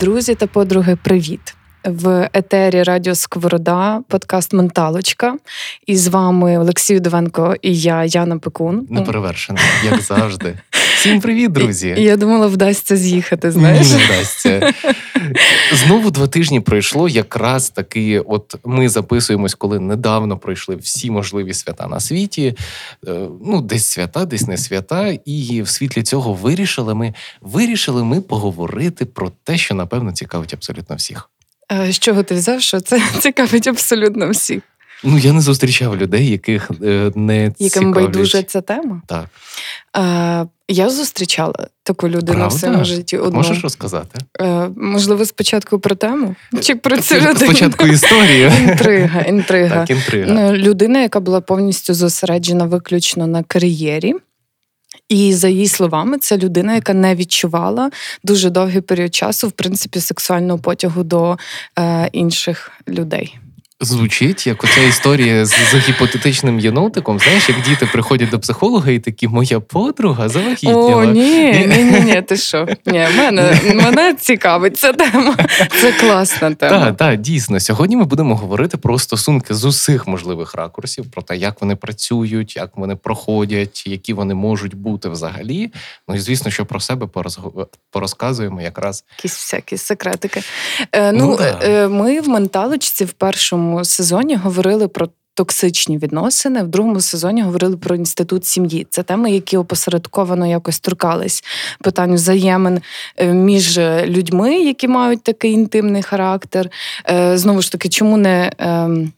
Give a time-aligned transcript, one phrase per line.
[0.00, 1.54] Друзі та подруги, привіт!
[1.84, 5.36] В етері Радіо Сковорода, подкаст Менталочка.
[5.86, 8.86] І з вами Олексій Довенко і я, Яна Пекун.
[8.90, 10.58] Неперевершена, як завжди.
[10.98, 11.94] Всім привіт, друзі!
[11.98, 13.50] Я думала, вдасться з'їхати.
[13.50, 14.72] Знаєш, Ні, не вдасться.
[15.72, 17.08] Знову два тижні пройшло.
[17.08, 22.54] Якраз таки, от ми записуємось, коли недавно пройшли всі можливі свята на світі.
[23.08, 23.10] Е,
[23.44, 25.08] Ну, десь свята, десь не свята.
[25.24, 30.96] І в світлі цього вирішили ми вирішили ми поговорити про те, що напевно цікавить абсолютно
[30.96, 31.30] всіх.
[31.72, 34.62] Е, з чого ти взяв, що це цікавить абсолютно всіх.
[35.04, 37.94] Ну я не зустрічав людей, яких е, не Яким цікавлять.
[37.94, 39.02] байдуже ця тема.
[39.06, 39.26] Так.
[39.96, 42.56] Е, я зустрічала таку людину Правда?
[42.56, 43.18] в своєму житті.
[43.18, 43.36] Одну.
[43.36, 44.20] Можеш розказати?
[44.40, 46.34] Е, можливо, спочатку про тему?
[46.60, 47.36] Чи про цю Це людину?
[47.36, 48.52] спочатку історію.
[48.68, 49.76] Інтрига, інтрига.
[49.76, 50.32] Так, інтрига.
[50.32, 54.14] Ну, людина, яка була повністю зосереджена виключно на кар'єрі.
[55.08, 57.90] І за її словами, це людина, яка не відчувала
[58.24, 61.38] дуже довгий період часу, в принципі, сексуального потягу до
[61.78, 63.38] е, інших людей.
[63.80, 67.18] Звучить як оця історія з, з гіпотетичним єнотиком.
[67.18, 70.96] Знаєш, як діти приходять до психолога і такі, моя подруга завагітніла.
[70.96, 72.68] О, ні, ні, ні, ні, ти що?
[72.86, 75.36] Ні, мене, мене цікавить ця тема.
[75.80, 76.84] Це класна тема.
[76.84, 77.60] Так, так, дійсно.
[77.60, 82.56] Сьогодні ми будемо говорити про стосунки з усіх можливих ракурсів, про те, як вони працюють,
[82.56, 85.72] як вони проходять, які вони можуть бути взагалі.
[86.08, 87.08] Ну і звісно, що про себе
[87.90, 89.04] порозказуємо якраз.
[89.18, 90.42] Якісь всякі секретики.
[90.92, 91.58] Е, ну, Ну, да.
[91.62, 95.08] е, ми в менталочці в першому сезоні говорили про.
[95.34, 98.86] Токсичні відносини в другому сезоні говорили про інститут сім'ї.
[98.90, 101.44] Це теми, які опосередковано якось торкались
[101.82, 102.80] питань взаємин
[103.16, 106.70] е, між людьми, які мають такий інтимний характер.
[107.10, 109.12] Е, Знову ж таки, чому не ем,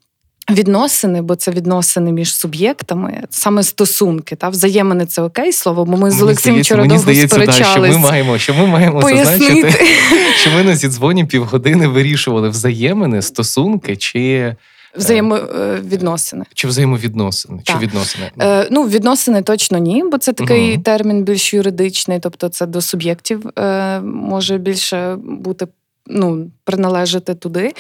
[0.51, 6.11] відносини, бо це відносини між суб'єктами, саме стосунки, та взаємини це окей слово, бо ми
[6.11, 9.45] з Олексієм вчора довго здається, да, що ми маємо, що ми маємо Пояснити.
[9.45, 9.85] зазначити,
[10.37, 14.55] що ми на зідзвоні півгодини вирішували взаємини, стосунки чи,
[14.97, 16.45] Взаємовідносини.
[16.55, 18.31] чи взаємовідносини, чи відносини.
[18.41, 20.83] Е, ну, відносини точно ні, бо це такий Мгм.
[20.83, 25.67] термін більш юридичний, тобто це до суб'єктів е, може більше бути.
[26.07, 27.73] Ну, приналежати туди.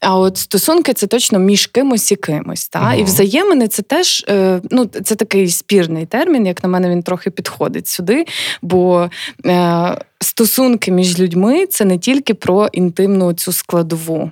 [0.00, 2.68] А от стосунки це точно між кимось і кимось.
[2.68, 2.94] Та?
[2.94, 3.04] І Мгм.
[3.04, 7.88] взаємини це теж е, ну, це такий спірний термін, як на мене, він трохи підходить
[7.88, 8.26] сюди.
[8.62, 9.10] Бо
[9.46, 14.30] е, стосунки між людьми це не тільки про інтимну цю складову,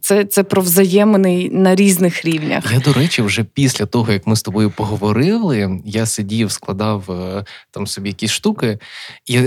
[0.00, 2.72] це, це про взаємини на різних рівнях.
[2.72, 7.44] Я, до речі, вже після того, як ми з тобою поговорили, я сидів, складав е,
[7.70, 8.78] там собі якісь штуки,
[9.26, 9.40] і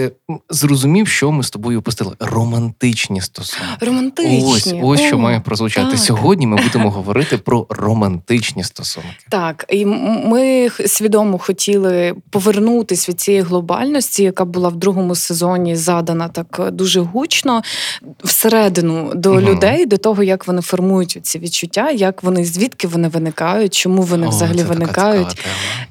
[0.50, 2.16] зрозумів, що ми з тобою опустили.
[2.20, 3.66] Романтичні стосунки.
[4.02, 4.82] Романтичні.
[4.84, 5.92] Ось, ось що має прозвучати.
[5.92, 6.00] так.
[6.00, 9.10] Сьогодні ми будемо говорити про романтичні стосунки.
[9.30, 9.86] Так, і
[10.26, 16.72] ми свідомо хотіли повернутись від цієї глобальності, яка була в другому сезоні задана так е,
[16.72, 17.62] дуже гучно
[18.24, 19.46] всередину до Мгм.
[19.46, 24.28] людей, до того, як вони формують ці відчуття, як вони звідки вони виникають, чому вони
[24.28, 25.42] О, взагалі виникають.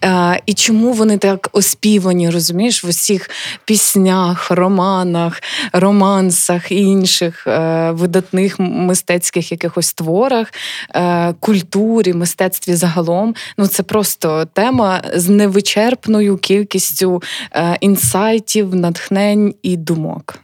[0.02, 0.34] тема.
[0.34, 3.30] Е, і чому вони так оспівані, розумієш, в усіх
[3.64, 5.42] піснях, романах,
[5.72, 10.52] романсах і інших е, видатних мистецьких якихось творах,
[10.94, 13.34] е, культурі, мистецтві загалом.
[13.58, 17.22] Ну це просто тема з невичерпною кількістю
[17.52, 20.38] е, інсайтів, натхнень і думок.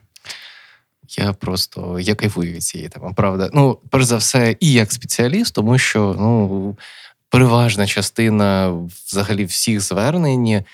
[1.18, 3.12] Я просто я кайфую від цієї теми.
[3.16, 3.50] Правда.
[3.52, 6.76] Ну, перш за все, і як спеціаліст, тому що ну,
[7.30, 8.74] переважна частина
[9.06, 10.64] взагалі всіх звернень.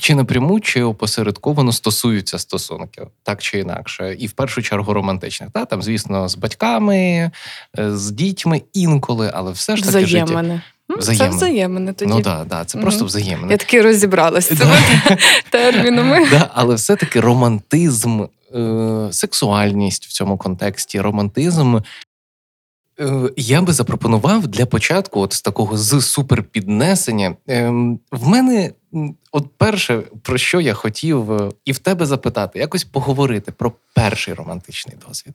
[0.00, 5.50] Чи напряму, чи опосередковано стосуються стосунків, так чи інакше, і в першу чергу романтичних.
[5.50, 7.30] Та там, звісно, з батьками,
[7.78, 10.24] е, з дітьми інколи, але все ж таки життя.
[10.24, 10.60] Взаємини.
[10.88, 11.36] Ну, Це Взаємини.
[11.36, 12.10] взаємини тоді.
[12.14, 12.82] Ну так, да, це Мгм.
[12.84, 13.52] просто взаємини.
[13.52, 14.76] Я таки розібралася з цими
[15.50, 16.28] термінами.
[16.30, 18.22] Да, але все-таки романтизм,
[18.54, 21.78] е, сексуальність в цьому контексті, романтизм.
[23.00, 27.36] Е, я би запропонував для початку, от з такого з суперпіднесення.
[27.48, 27.68] Е,
[28.12, 28.70] в мене,
[29.32, 34.34] от перше, про що я хотів е, і в тебе запитати, якось поговорити про перший
[34.34, 35.34] романтичний досвід.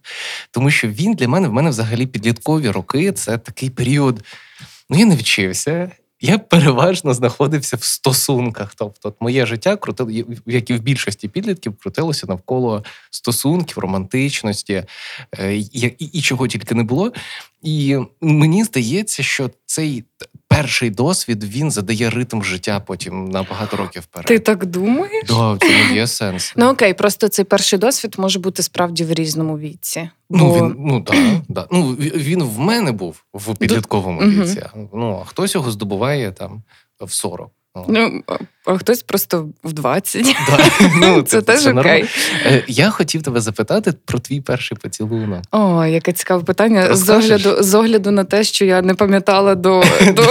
[0.51, 4.23] Тому що він для мене, в мене взагалі підліткові роки це такий період.
[4.89, 5.91] Ну, я не вчився,
[6.21, 8.75] я переважно знаходився в стосунках.
[8.75, 10.12] Тобто, моє життя крутило,
[10.45, 14.83] як і в більшості підлітків, крутилося навколо стосунків, романтичності
[15.39, 17.13] е, і, і, і чого тільки не було.
[17.62, 20.04] І мені здається, що цей
[20.50, 24.28] перший досвід він задає ритм життя потім на багато років вперед.
[24.28, 25.24] Ти так думаєш?
[25.28, 26.54] Да, в цьому є сенс.
[26.56, 30.10] Ну окей, просто цей перший досвід може бути справді в різному віці.
[30.30, 30.57] Ну Бо...
[30.57, 31.68] він ну да, да.
[31.72, 34.66] Ну він в мене був в підлітковому віці.
[34.94, 36.63] Ну а хтось його здобуває там
[37.01, 37.51] в 40.
[37.87, 38.23] Ну,
[38.65, 40.25] а хтось просто в 20.
[40.49, 40.59] да.
[40.95, 41.89] ну, Це теж нормально.
[41.89, 42.05] окей.
[42.45, 45.41] Е, Я хотів тебе запитати про твій перший поцілунок.
[45.51, 46.95] О, яке цікаве питання.
[46.95, 49.83] З огляду, з огляду на те, що я не пам'ятала до,
[50.13, 50.23] до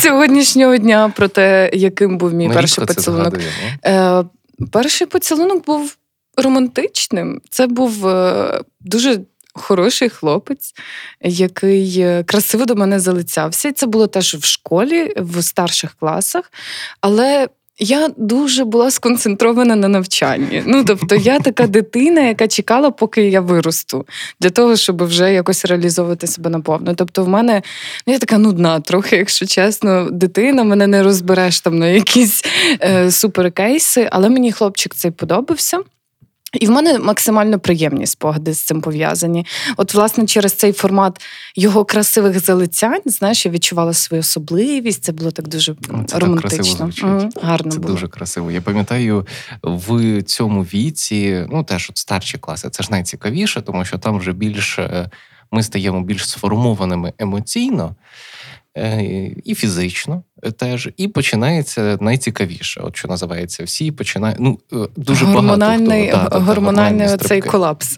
[0.00, 3.38] сьогоднішнього дня про те, яким був мій Ми перший поцілунок.
[3.86, 4.24] Е,
[4.72, 5.96] перший поцілунок був
[6.36, 7.40] романтичним.
[7.50, 9.20] Це був е, дуже
[9.60, 10.74] хороший хлопець,
[11.20, 13.68] який е, красиво до мене залицявся.
[13.68, 16.52] І це було теж в школі, в старших класах.
[17.00, 17.48] Але.
[17.82, 20.62] Я дуже була сконцентрована на навчанні.
[20.66, 24.06] Ну, тобто, я така дитина, яка чекала, поки я виросту,
[24.40, 26.94] для того, щоб вже якось реалізовувати себе наповну.
[26.94, 27.62] Тобто, в мене
[28.06, 32.44] ну, я така нудна, трохи, якщо чесно, дитина, мене не розбереш там на якісь
[32.82, 35.78] е, суперкейси, але мені хлопчик цей подобався.
[36.52, 39.46] І в мене максимально приємні спогади з цим пов'язані.
[39.76, 41.20] От, власне, через цей формат
[41.56, 45.04] його красивих залицянь, знаєш, я відчувала свою особливість.
[45.04, 46.64] Це було так дуже це так романтично.
[46.64, 47.04] звучить.
[47.04, 47.94] Мгм, гарно Це було.
[47.94, 48.50] дуже красиво.
[48.50, 49.26] Я пам'ятаю,
[49.62, 54.32] в цьому віці, ну теж от старші класи, це ж найцікавіше, тому що там вже
[54.32, 55.10] більш е,
[55.50, 57.94] ми стаємо більш сформованими емоційно
[59.44, 60.88] і фізично е, теж.
[60.96, 64.40] І починається найцікавіше, от що називається, всі починають.
[64.40, 67.96] Ну е, дуже гормональний, багато хто, да, да, да, гормональний оцей колапс.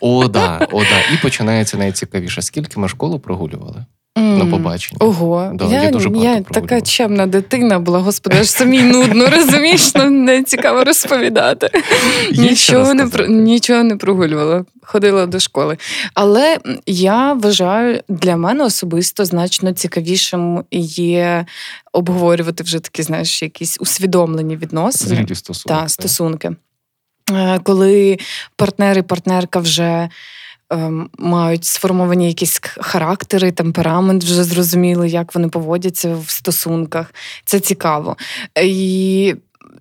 [0.00, 1.14] О, да, о, да.
[1.14, 2.42] І починається найцікавіше.
[2.42, 3.84] Скільки ми школу прогулювали
[4.20, 4.96] на побачення?
[5.00, 9.94] Ого, Да, я, я дуже я така чемна дитина була, господи, аж самій нудно, розумієш,
[9.94, 11.68] ну, не цікаво розповідати.
[12.32, 15.76] Нічого не, про- нічого не прогулювала, ходила до школи.
[16.14, 21.46] Але я вважаю, для мене особисто значно цікавішим є
[21.92, 25.80] обговорювати вже такі, знаєш, якісь усвідомлені відносини Зрілі стосунки.
[25.82, 26.50] та стосунки.
[27.32, 28.18] Е, Коли
[28.56, 30.08] партнер і партнерка вже
[31.18, 37.14] мають сформовані якісь характери, темперамент, вже зрозуміли, як вони поводяться в стосунках.
[37.44, 38.16] Це цікаво.
[38.62, 39.34] І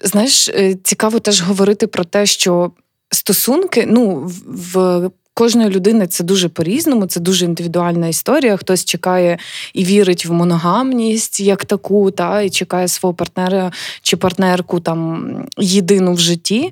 [0.03, 2.71] знаєш, е, цікаво теж говорити про те, що
[3.11, 5.09] стосунки, ну, в
[5.39, 8.57] кожної людини це дуже по-різному, це дуже індивідуальна історія.
[8.57, 9.37] Хтось чекає
[9.73, 13.71] і вірить в моногамність як таку, та, і чекає свого партнера
[14.01, 16.71] чи партнерку там єдину в житті.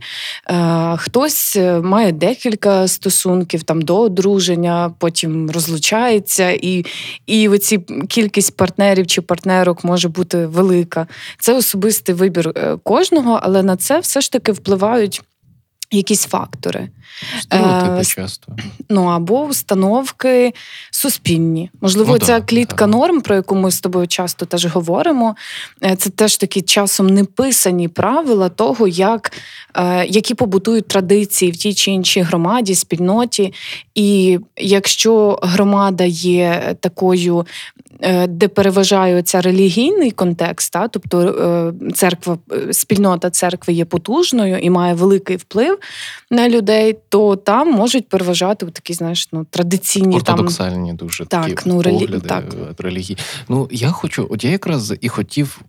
[0.50, 6.86] Е, хтось е, має декілька стосунків там до одруження, потім розлучається, і,
[7.28, 7.80] і оці
[8.10, 11.08] кількість партнерів чи партнерок може бути велика.
[11.40, 15.22] Це особистий вибір е, кожного, але на це все ж таки впливають.
[15.92, 16.90] Якісь фактори,
[17.42, 18.56] Стереотипи Е, часто.
[18.90, 20.54] ну або установки
[20.92, 21.70] суспільні.
[21.82, 22.98] Можливо, Ну, ця да, клітка да.
[22.98, 25.36] норм, про яку ми з тобою часто теж говоримо,
[25.84, 29.32] е, це теж такі часом неписані правила того, як,
[29.76, 33.54] е, які побутують традиції в тій чи іншій громаді, спільноті.
[33.96, 37.46] І якщо громада є такою.
[38.28, 42.38] Де переважає ця релігійний контекст, та, тобто церква,
[42.72, 45.80] спільнота церкви є потужною і має великий вплив
[46.32, 51.70] на людей, то там можуть переважати такі, знаєш, ну традиційні там Ортодоксальні дуже Так, такі
[51.70, 52.44] ну, погляди так.
[52.54, 53.18] е, релігії.
[53.50, 55.62] Ну я хочу, от я якраз і хотів.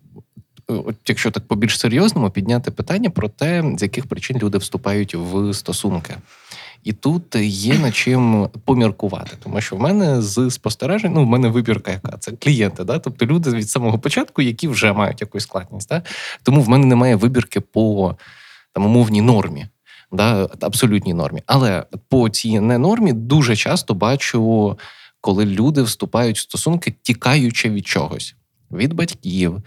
[0.71, 5.15] е, От якщо так побільш серйозному, підняти питання про те, з яких причин люди вступають
[5.15, 6.15] в стосунки.
[6.85, 11.49] І тут є над чим поміркувати, тому що в мене з спостережень, ну в мене
[11.49, 12.99] вибірка яка це клієнти, да?
[12.99, 15.89] тобто люди від самого початку, які вже мають якусь складність.
[15.89, 16.03] Да?
[16.43, 18.17] Тому в мене немає вибірки по
[18.73, 19.67] там умовній нормі,
[20.13, 20.49] да?
[20.61, 21.43] абсолютній нормі.
[21.47, 24.79] Але по цій ненормі дуже часто бачу,
[25.21, 28.35] коли люди вступають в стосунки, тікаючи від чогось,
[28.73, 29.63] від батьків.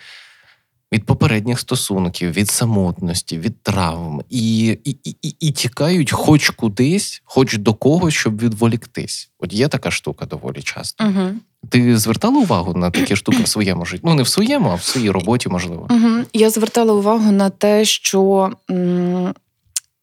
[0.94, 7.58] Від попередніх стосунків, від самотності, від травм, і, і, і, і, тікають хоч кудись, хоч
[7.58, 9.30] до когось, щоб відволіктись.
[9.40, 11.04] От є така штука доволі часто.
[11.04, 11.30] Угу.
[11.70, 14.04] Ти звертала увагу на такі штуки в своєму житті?
[14.06, 15.88] Ну не в своєму, а в своїй роботі, можливо.
[15.90, 16.24] Угу.
[16.34, 19.34] Я звертала увагу на те, що м,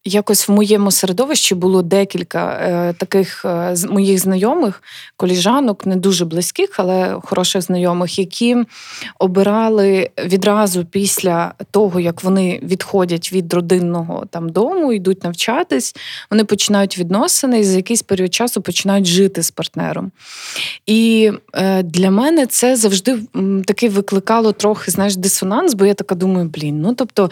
[0.05, 4.83] якось в моєму середовищі було декілька е, таких е, моїх знайомих,
[5.17, 8.57] коліжанок, не дуже близьких, але хороших знайомих, які
[9.19, 15.95] обирали відразу після того, як вони відходять від родинного там дому, йдуть навчатись,
[16.31, 20.11] вони починають відносини і за якийсь період часу починають жити з партнером.
[20.87, 23.19] І е, для мене це завжди
[23.67, 27.31] таки викликало трохи знаєш, дисонанс, бо я така думаю, блін, ну тобто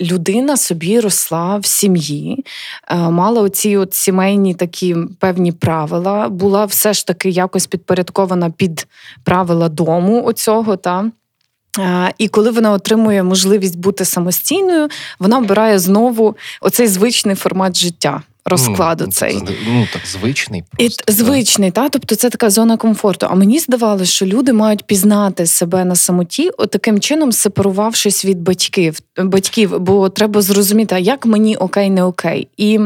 [0.00, 2.44] людина собі росла в сім'ї,
[2.88, 8.86] е, мала оці от сімейні такі певні правила, була все ж таки якось підпорядкована під
[9.24, 10.76] правила дому оцього.
[10.76, 11.10] Та.
[11.78, 14.88] Е, І коли вона отримує можливість бути самостійною,
[15.18, 19.40] вона обирає знову оцей звичний формат життя, розкладу ну, цей.
[19.40, 21.04] так, Ну так звичний І просто.
[21.04, 23.26] т- звичний, та тобто це така зона комфорту.
[23.30, 28.40] А мені здавалося, що люди мають пізнати себе на самоті, от таким чином сепарувавшись від
[28.42, 32.48] батьків, батьків, бо треба зрозуміти, а як мені окей, не окей.
[32.56, 32.80] І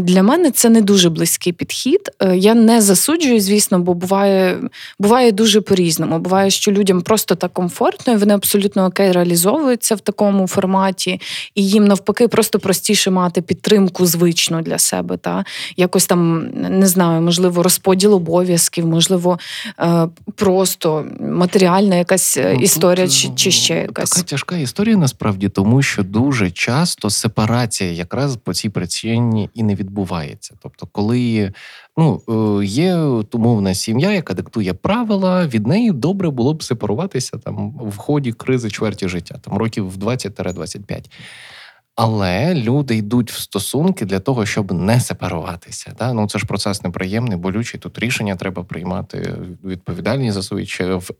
[0.00, 2.10] для мене це не дуже близький підхід.
[2.22, 4.60] Е, Я не засуджую, звісно, бо буває,
[4.98, 6.18] буває дуже по-різному.
[6.18, 11.20] Буває, що людям просто так комфортно, і вони абсолютно окей реалізовуються в такому форматі,
[11.54, 15.16] і їм навпаки просто простіше мати підтримку звичну для себе.
[15.16, 15.44] Та?
[15.76, 19.38] Якось там не знаю, можливо, розподіл обов'язків, можливо,
[19.80, 24.10] е, просто матеріальна якась е, Ну, історія, чи, чи ще якась.
[24.10, 29.74] Така тяжка історія насправді, тому що дуже часто сепарація якраз по цій причині і не
[29.74, 30.54] відбувається.
[30.62, 31.52] Тобто, коли
[31.96, 32.22] ну,
[32.60, 32.96] е, є
[33.32, 38.70] умовна сім'я, яка диктує правила, від неї добре було б сепаруватися там в ході кризи
[38.70, 41.10] чверті життя, там років в 20-25.
[41.96, 45.94] Але люди йдуть в стосунки для того, щоб не сепаруватися.
[45.98, 46.12] Да?
[46.12, 47.80] Ну це ж процес неприємний, болючий.
[47.80, 49.34] Тут рішення треба приймати,
[49.64, 50.68] відповідальність за свої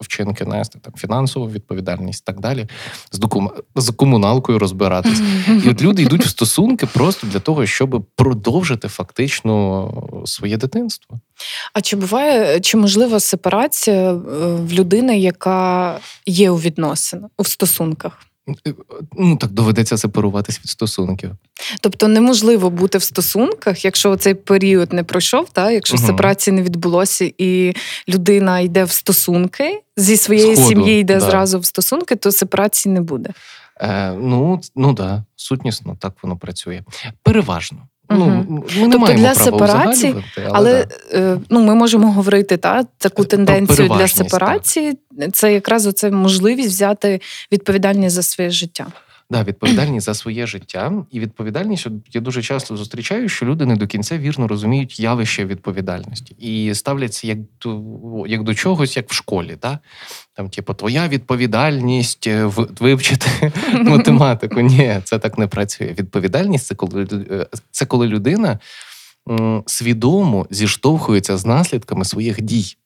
[0.01, 2.67] вчинки нести, там фінансову відповідальність, так далі,
[3.13, 3.51] з докум...
[3.77, 5.23] з комуналкою розбиратись.
[5.65, 11.21] І от люди йдуть в стосунки просто для того, щоб продовжити фактично своє дитинство.
[11.73, 14.17] А чи буває, чи можлива сепарація е,
[14.55, 18.19] в людини, яка є у відносинах, у стосунках?
[19.13, 21.31] Ну так доведеться сепаруватись від стосунків.
[21.81, 26.07] Тобто неможливо бути в стосунках, якщо цей період не пройшов, та якщо угу.
[26.07, 27.75] сепарації не відбулося, і
[28.09, 31.21] людина йде в стосунки зі своєї сім'єю сім'ї, йде да.
[31.21, 33.31] зразу в стосунки, то сепарації не буде.
[33.81, 36.83] Е, ну, ну да, сутнісно так воно працює.
[37.23, 37.79] Переважно.
[38.11, 38.65] Ну, угу.
[38.77, 41.19] ми не Тобто маємо для права сепарації, але, Але да.
[41.19, 44.29] е, ну, ми можемо говорити та, таку тенденцію для сепарації.
[44.29, 44.99] сепарації.
[45.33, 47.21] Це якраз оце можливість взяти
[47.53, 48.87] відповідальність за своє життя.
[49.31, 51.87] Да, відповідальність за своє життя і відповідальність.
[52.13, 57.27] Я дуже часто зустрічаю, що люди не до кінця вірно розуміють явище відповідальності і ставляться
[57.27, 57.83] як до,
[58.27, 59.57] як до чогось, як в школі.
[59.63, 59.79] Да?
[60.35, 62.45] Там, типу, твоя відповідальність е,
[62.81, 64.61] вивчити математику.
[64.61, 65.95] Ні, це так не працює.
[65.99, 68.59] Відповідальність це коли е, це коли людина
[69.67, 72.77] свідомо зіштовхується з наслідками своїх дій.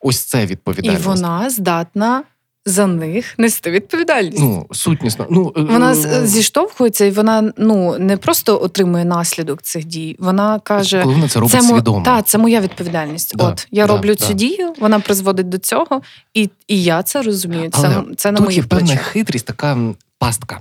[0.00, 1.04] Ось це відповідальність.
[1.04, 2.22] І вона здатна
[2.66, 4.38] за них нести відповідальність.
[4.38, 5.26] Ну, сутнісно.
[5.30, 10.16] Ну, е, Вона е, зіштовхується, і вона ну не просто отримує наслідок цих дій.
[10.18, 12.04] Вона каже, коли вона це робить це мо- свідомо.
[12.04, 13.36] та, це моя відповідальність.
[13.36, 14.26] Да, От я да, роблю да.
[14.26, 16.02] цю дію, вона призводить до цього,
[16.34, 17.70] і, і я це розумію.
[17.70, 19.06] Це, Але це на Тут є моїх певна плечах.
[19.06, 19.78] хитрість, така
[20.18, 20.60] пастка,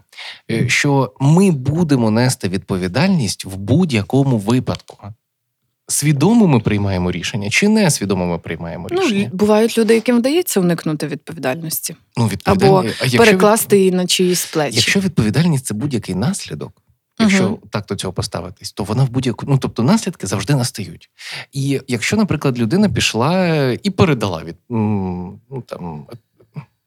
[0.52, 4.98] е, що ми будемо нести відповідальність в будь-якому випадку.
[5.92, 9.24] Свідомо ми приймаємо рішення, чи не свідомо ми приймаємо Ну, рішення?
[9.24, 14.06] л- бувають люди, яким вдається уникнути відповідальності, Ну, відповідальні- або а якщо, перекласти її на
[14.08, 14.76] чиїсь плечі.
[14.76, 16.72] Якщо відповідальність це будь-який наслідок,
[17.20, 17.58] якщо Мгм.
[17.70, 19.46] так до цього поставитись, то вона в будь-яку.
[19.50, 21.10] Ну тобто наслідки завжди настають.
[21.54, 23.48] І якщо, наприклад, людина пішла
[23.84, 26.06] і передала від ну, там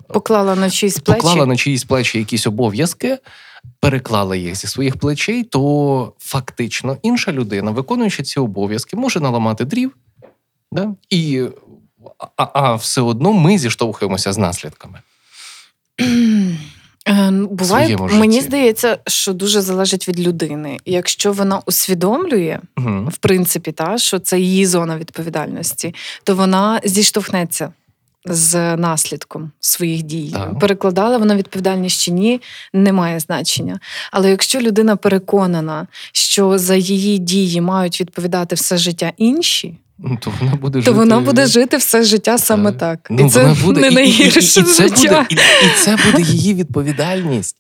[0.09, 1.21] Поклала на чиїсь плечі.
[1.23, 3.19] поклала на чиїсь плечі якісь обов'язки,
[3.81, 9.97] переклала їх зі своїх плечей, то фактично інша людина, виконуючи ці обов'язки, може наламати дрів,
[10.73, 10.95] да?
[11.11, 11.43] і,
[12.37, 14.99] а, а все одно ми зіштовхуємося з наслідками.
[17.09, 20.79] Е, Буває, мені здається, що дуже залежить від людини.
[20.85, 23.09] Якщо вона усвідомлює, Угу.
[23.13, 25.95] в принципі, та, що це її зона відповідальності,
[26.25, 27.73] то вона зіштовхнеться
[28.27, 30.31] з наслідком своїх дій.
[30.33, 30.59] Так.
[30.59, 32.41] Перекладала вона відповідальність чи ні,
[32.73, 33.81] не має значення.
[34.13, 40.33] Але якщо людина переконана, що за її дії мають відповідати все життя інші, Ну, то
[40.41, 40.91] вона буде то жити.
[40.91, 43.07] вона буде жити все життя саме так.
[43.11, 45.27] Ну, і це буде, не і- і- і- найгірше і, життя.
[45.31, 47.57] буде, і це буде її відповідальність.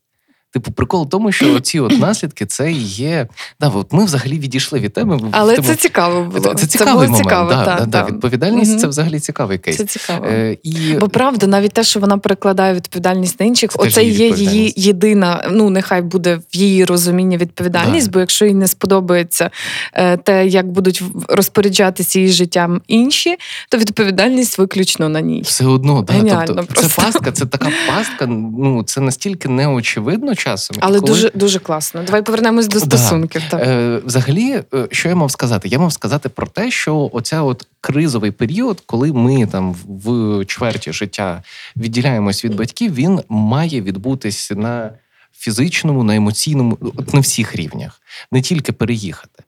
[0.55, 3.29] Типу, прикол в тому, що ці от наслідки це є.
[3.61, 5.21] Да, от ми взагалі відійшли від теми.
[5.33, 6.41] Але Типу, це цікаво було.
[6.41, 7.25] Це, це цікавий було момент.
[7.25, 8.03] цікаво, да, та, да, да.
[8.03, 8.09] та.
[8.13, 8.81] Відповідальність Мгм.
[8.81, 9.77] це взагалі цікавий кейс.
[9.77, 10.27] Це цікаво.
[10.27, 14.19] Е, і Бо правда, навіть те, що вона перекладає відповідальність на інших, Це оце її
[14.19, 15.49] є її єдина.
[15.51, 18.13] Ну нехай буде в її розумінні відповідальність, Да.
[18.13, 19.51] бо якщо їй не сподобається
[19.95, 23.37] е, те, як будуть розпоряджатися її життям інші,
[23.69, 25.43] то відповідальність виключно на ній.
[25.45, 27.03] все одно, да, Геніально тобто, це просто.
[27.03, 28.27] пастка, це така пастка.
[28.59, 30.77] Ну це настільки неочевидно часом.
[30.81, 32.03] Але коли- дуже дуже класно.
[32.03, 33.51] Давай повернемось до Да.
[33.51, 33.63] Так.
[33.67, 35.69] Е, взагалі, е, що я мав сказати?
[35.69, 40.93] Я мав сказати про те, що оця от кризовий період, коли ми там в чверті
[40.93, 41.43] життя
[41.77, 44.91] відділяємось від батьків, він має відбутись на
[45.37, 48.01] фізичному, на емоційному, от на всіх рівнях,
[48.33, 49.43] не тільки переїхати.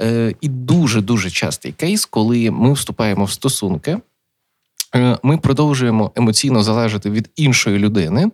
[0.00, 3.98] Е, і дуже дуже частий кейс, коли ми вступаємо в стосунки,
[4.94, 8.30] е, ми продовжуємо емоційно залежати від іншої людини.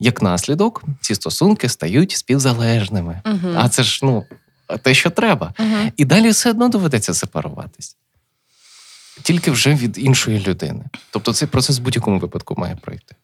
[0.00, 3.22] Як наслідок, ці стосунки стають співзалежними.
[3.26, 3.54] Угу.
[3.56, 4.24] А це ж ну
[4.82, 5.54] те, що треба.
[5.58, 5.92] Угу.
[5.96, 7.96] І далі все одно доведеться сепаруватись.
[9.22, 10.84] Тільки вже від іншої людини.
[11.10, 13.14] Тобто цей процес в будь-якому випадку має пройти.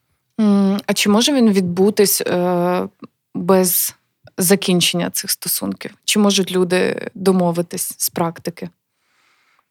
[0.85, 2.87] А чи може він відбутись е,
[3.35, 3.95] без
[4.37, 5.91] закінчення цих стосунків?
[6.05, 8.69] Чи можуть люди домовитись з практики?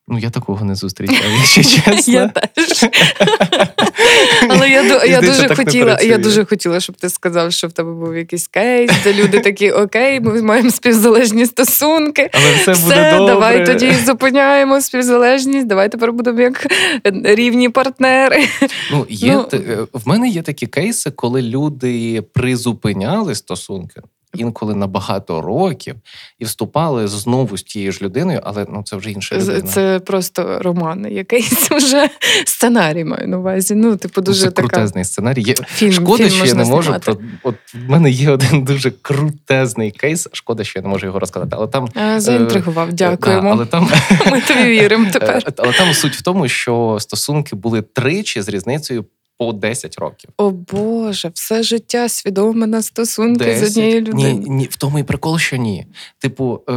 [0.09, 2.15] Ну, я такого не зустрічав, якщо чесно.
[2.15, 2.85] Я теж.
[4.49, 8.17] Але я, я дуже хотіла, я дуже хотіла, щоб ти сказав, що в тебе був
[8.17, 12.31] якийсь кейс, де люди такі: окей, ми маємо співзалежні стосунки.
[12.33, 13.35] Але все, буде добре.
[13.35, 15.67] давай тоді зупиняємо співзалежність.
[15.67, 16.67] Давай тепер будемо як
[17.25, 18.45] рівні партнери.
[18.93, 24.01] Ну, є, Ну- е, в мене є такі кейси, коли люди призупиняли стосунки.
[24.35, 25.95] Інколи на багато років
[26.39, 29.61] і вступали знову з тією ж людиною, але ну це вже інша людина.
[29.61, 32.09] Це просто роман, якийсь вже
[32.45, 33.75] сценарій маю на увазі.
[33.75, 35.43] Ну, типу, дуже це така крутезний сценарій.
[35.43, 35.55] Є...
[35.55, 35.93] фільм.
[35.93, 37.05] Шкода, фільм що я не можу знімати.
[37.05, 40.29] про от в мене є один дуже крутезний кейс.
[40.33, 41.57] Шкода, що я не можу його розказати.
[41.57, 43.43] Але там Заінтригував, е, дякуємо.
[43.43, 43.91] да, але там
[44.31, 45.43] Ми тобі віримо тепер.
[45.47, 49.05] Е, Але там суть в тому, що стосунки були тричі з різницею
[49.39, 50.31] по 10 років.
[50.37, 54.45] О Боже, все життя свідоме на стосунки з однією людиною.
[54.49, 55.87] ні, в тому і прикол, що ні.
[56.19, 56.75] Типу, е,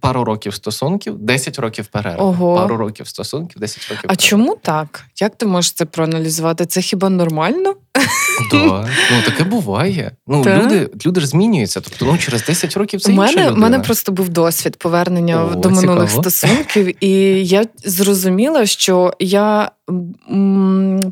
[0.00, 2.24] пару років стосунків, 10 років перерви.
[2.24, 2.54] Ого.
[2.56, 3.96] Пару років стосунків, 10 років.
[3.96, 4.16] А перерви.
[4.22, 5.04] чому так?
[5.20, 6.66] Як ти можеш це проаналізувати?
[6.66, 7.74] Це хіба нормально?
[8.50, 8.88] Да.
[9.12, 10.12] Ну таке буває.
[10.26, 10.62] Ну Так?
[10.64, 11.80] люди, люди ж змінюються.
[11.80, 15.44] Тобто, ну через 10 років це У інша мене, у мене просто був досвід повернення
[15.44, 16.30] О, до минулих цікаво.
[16.30, 17.10] стосунків, і
[17.46, 19.70] я зрозуміла, що я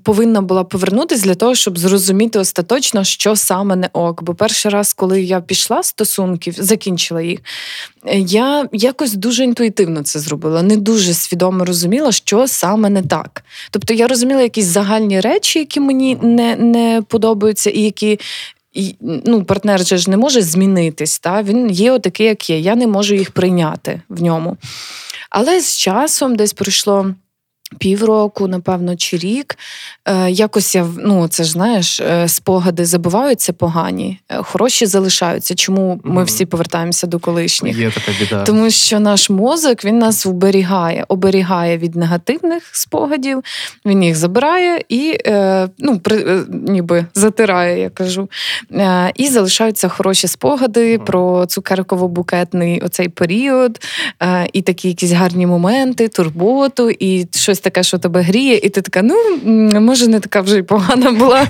[0.05, 4.23] повинна була повернутися для того, щоб зрозуміти остаточно, що саме не ок.
[4.23, 7.41] Бо перший раз, коли я пішла з стосунків, закінчила їх,
[8.07, 13.45] е, я якось дуже інтуїтивно це зробила, не дуже свідомо розуміла, що саме не так.
[13.71, 18.21] Тобто я розуміла якісь загальні речі, які мені не, не подобаються, і які.
[18.73, 21.43] І, ну, партнер же ж не може змінитись, та?
[21.43, 22.59] він є отакий, як є.
[22.59, 24.57] Я не можу їх прийняти в ньому.
[25.31, 27.15] Але з часом десь пройшло.
[27.79, 29.59] Півроку, напевно, чи рік.
[30.05, 35.55] Е, якось я ну, це ж знаєш, е, спогади забуваються погані, е, хороші залишаються.
[35.55, 37.79] Чому ми всі повертаємося до колишніх?
[37.79, 38.43] Є така біда.
[38.43, 43.43] Тому що наш мозок він нас оберігає, оберігає від негативних спогадів,
[43.87, 45.19] він їх забирає і
[45.79, 48.29] ну, при, ніби затирає, я кажу.
[49.15, 51.07] І залишаються хороші спогади Мгм.
[51.07, 53.81] про цукерково-букетний оцей період,
[54.53, 59.03] і такі якісь гарні моменти, турботу, і щось таке, що тебе гріє, і ти така,
[59.03, 59.15] ну
[59.81, 61.47] може, не така вже й погана була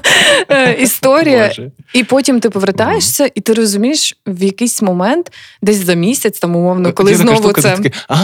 [0.48, 1.52] е, історія.
[1.94, 6.92] І потім ти повертаєшся, і ти розумієш в якийсь момент, десь за місяць, там умовно,
[6.92, 7.68] коли знову це.
[8.08, 8.16] «А,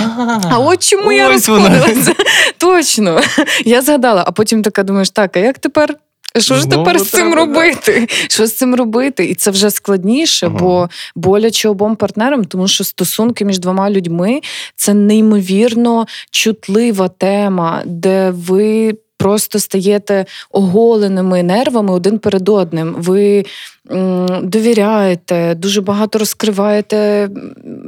[0.50, 2.14] А от чому я розходилася?
[2.59, 3.20] Точно.
[3.64, 5.94] Я згадала, а потім така думаєш, так, а як тепер?
[6.38, 7.60] Що ж Знову тепер з цим треба, да.
[7.60, 8.08] робити?
[8.28, 9.24] Що з цим робити?
[9.24, 10.58] І це вже складніше, Ага.
[10.58, 14.40] бо боляче обом партнерам, тому що стосунки між двома людьми
[14.76, 22.94] це неймовірно чутлива тема, де ви просто стаєте оголеними нервами один перед одним.
[22.98, 23.44] Ви
[24.42, 27.28] довіряєте, дуже багато розкриваєте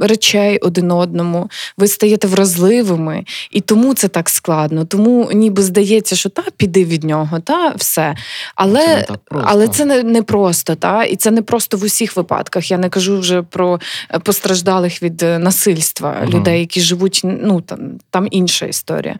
[0.00, 4.84] речей один одному, ви стаєте вразливими, і тому це так складно.
[4.84, 8.14] Тому ніби здається, що та піди від нього, та все.
[8.54, 9.06] Але Це не
[9.44, 12.70] але це не, не просто, та і це не просто в усіх випадках.
[12.70, 16.30] Я не кажу вже про е, постраждалих від е, насильства Мгм.
[16.32, 17.20] людей, які живуть.
[17.24, 17.78] Ну там,
[18.10, 19.16] там інша історія.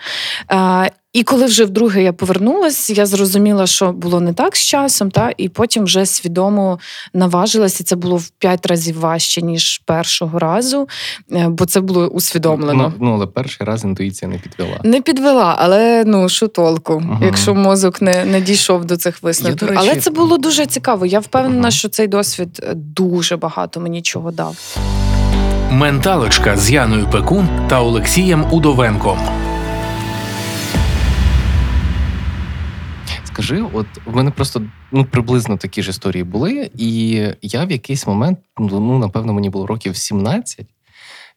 [0.49, 5.11] А, І коли вже вдруге я повернулась, я зрозуміла, що було не так з часом,
[5.11, 6.72] та і потім вже свідомо
[7.15, 7.85] наважилася.
[7.85, 10.89] Це було в п'ять разів важче ніж першого разу,
[11.33, 12.93] е, бо це було усвідомлено.
[12.99, 14.81] Ну, ну, але перший раз інтуїція не підвела.
[14.85, 17.25] Не підвела, але ну що толку, Ага.
[17.25, 19.59] якщо мозок не, не дійшов до цих висновків.
[19.63, 21.07] Я, до речі- Але це було дуже цікаво.
[21.07, 21.71] Я впевнена, Ага.
[21.71, 24.57] що цей досвід е, дуже багато мені чого дав.
[25.71, 29.19] Менталочка з Яною Пекун та Олексієм Удовенком.
[33.43, 37.11] Скажи, от в мене просто ну приблизно такі ж історії були, і
[37.43, 40.67] я в якийсь момент, ну напевно, мені було років 17,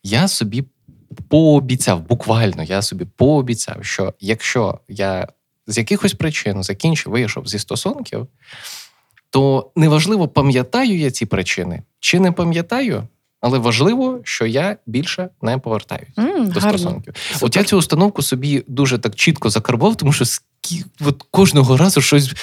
[0.04, 0.64] я собі
[1.30, 5.28] пообіцяв, буквально я собі пообіцяв, що якщо я
[5.68, 8.28] з якихось причин закінчив, вийшов зі стосунків,
[9.30, 13.08] то неважливо, пам'ятаю я ці причини чи не пам'ятаю,
[13.42, 16.78] але важливо, що я більше не повертаюсь М, до гарно.
[16.78, 17.14] стосунків.
[17.42, 20.26] От я цю установку собі дуже так чітко закарбував, тому що
[21.06, 22.34] от кожного разу щось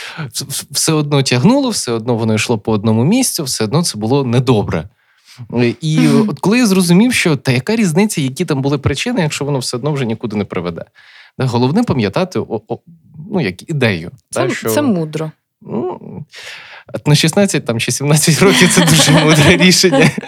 [0.70, 4.88] все одно тягнуло, все одно воно йшло по одному місцю, все одно це було недобре.
[5.54, 9.44] Е, І от коли я зрозумів, що та яка різниця, які там були причини, якщо
[9.44, 10.85] воно все одно вже нікуди не приведе.
[11.38, 12.78] Головне пам'ятати о, о,
[13.32, 14.11] ну, як ідею.
[14.30, 15.30] Це, та, що, це мудро.
[15.62, 16.00] ну,
[17.06, 20.11] на 16 там, чи 17 років це дуже мудре рішення.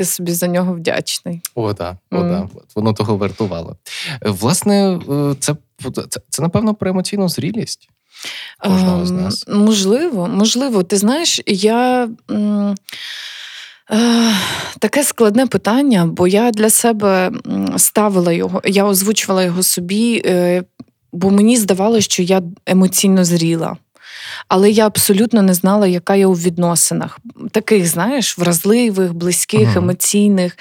[0.00, 1.40] Ти собі за нього вдячний.
[1.54, 2.28] О, да, о, Мгм.
[2.28, 2.48] да.
[2.76, 3.76] Воно того вартувало.
[4.22, 5.54] Власне, е, це,
[6.08, 7.88] це, це напевно, про емоційну зрілість.
[8.58, 9.44] Кожного з Ем, нас.
[9.48, 10.82] Можливо, можливо.
[10.82, 12.08] Ти знаєш, я.
[12.30, 12.74] е,
[14.78, 17.32] Таке складне питання, бо я для себе
[17.76, 20.62] ставила його, я озвучувала його собі, е,
[21.12, 23.76] бо мені здавалося, що я емоційно зріла.
[24.48, 27.18] Але я абсолютно не знала, яка я у відносинах.
[27.50, 29.78] Таких, знаєш, вразливих, близьких, Мгм.
[29.78, 30.56] емоційних.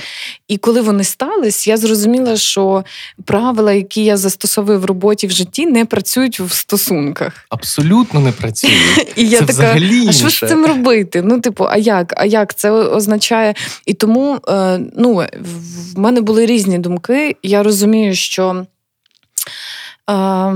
[0.48, 2.84] І коли вони стались, я зрозуміла, що
[3.26, 7.46] правила, які я застосовую в роботі в житті, не працюють в стосунках.
[7.50, 8.72] Абсолютно не працює.
[9.16, 9.76] І я така,
[10.10, 11.22] а що з цим робити?
[11.26, 12.14] Ну, типу, а як?
[12.18, 13.54] А як це означає?
[13.86, 17.36] І тому е, ну, в- в мене були різні думки.
[17.44, 18.66] Я розумію, що.
[20.10, 20.54] Е,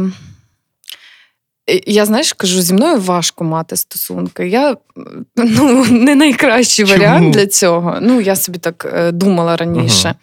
[1.88, 4.48] я знаєш, кажу, зі мною важко мати стосунки.
[4.48, 4.78] Я
[5.36, 6.98] ну, не найкращий Чому?
[6.98, 7.98] варіант для цього.
[8.02, 10.08] Ну, я собі так е, думала раніше.
[10.08, 10.16] Ага.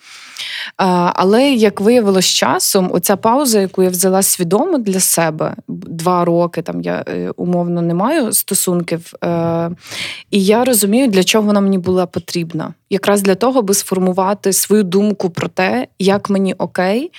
[0.77, 6.25] А, але як виявилось з часом, оця пауза, яку я взяла свідомо для себе, два
[6.25, 9.13] роки там я е, умовно не маю стосунків.
[9.25, 9.71] Е,
[10.31, 12.75] і я розумію, для чого вона мені була потрібна.
[12.91, 17.11] Якраз для того, аби сформувати свою думку про те, як мені окей.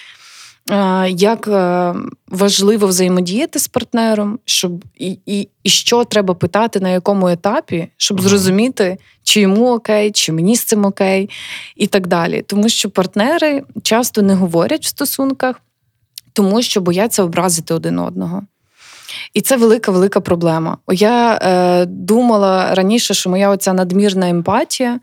[1.09, 1.93] Як е,
[2.27, 8.21] важливо взаємодіяти з партнером, щоб і, і, і що треба питати на якому етапі, щоб
[8.21, 11.29] зрозуміти, чи йому окей, чи мені з цим окей,
[11.75, 12.41] і так далі.
[12.47, 15.61] Тому що партнери часто не говорять в стосунках,
[16.33, 18.43] тому що бояться образити один одного.
[19.33, 20.77] І це велика, велика проблема.
[20.91, 24.99] Я е, думала раніше, що моя оця надмірна емпатія,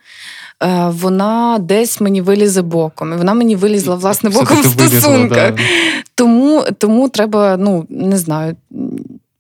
[0.63, 3.13] е, вона десь мені вилізе боком.
[3.13, 5.55] І вона мені вилізла, власне, боком в стосунках.
[5.55, 5.63] да.
[6.15, 8.57] Тому, тому треба, ну не знаю.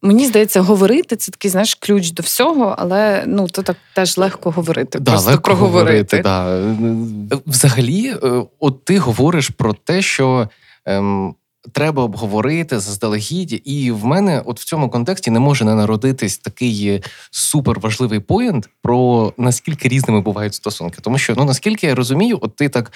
[0.02, 4.50] Мені здається, говорити це такий, знаєш, ключ до всього, але ну то так теж легко
[4.50, 4.98] говорити.
[4.98, 6.16] Да, просто легко проговорити.
[6.16, 6.22] говорити,
[7.30, 7.40] да.
[7.46, 10.48] Взагалі, е, от ти говориш про те, що
[10.86, 11.34] ем,
[11.72, 17.02] треба обговорити заздалегідь, і в мене, от в цьому контексті, не може не народитись такий
[17.30, 20.98] суперважливий поєнт про наскільки різними бувають стосунки.
[21.00, 22.92] Тому що, ну наскільки я розумію, от ти так е,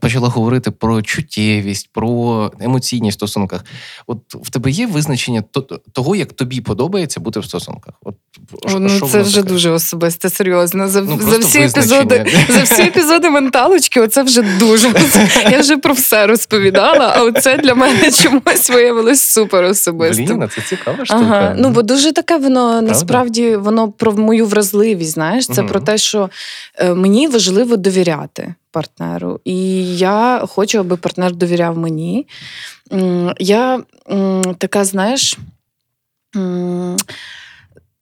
[0.00, 3.64] почала говорити про чуттєвість, про емоційність в стосунках.
[4.06, 5.42] От в тебе є визначення
[5.92, 7.94] того, як тобі подобається бути в стосунках?
[8.02, 8.14] От
[8.62, 9.48] О, ну, що це вже таке?
[9.48, 10.88] дуже особисте, серйозно.
[10.88, 14.92] За, Ну, за всі епізоди, за всі епізоди менталочки, оце вже дуже.
[15.50, 20.38] Я вже про все розповідала, а оце для мене чомусь виявилось супер особистим.
[20.38, 21.20] Блін, це цікава штука.
[21.22, 25.10] Ага, ну бо дуже таке воно насправді воно про мою вразливість.
[25.10, 25.70] Знаєш, це Мгм.
[25.70, 26.30] про те, що
[26.78, 29.56] е, мені важливо довіряти партнеру, і
[29.96, 32.26] я хочу, аби партнер довіряв мені.
[33.38, 33.82] Я
[34.58, 35.38] така, знаєш.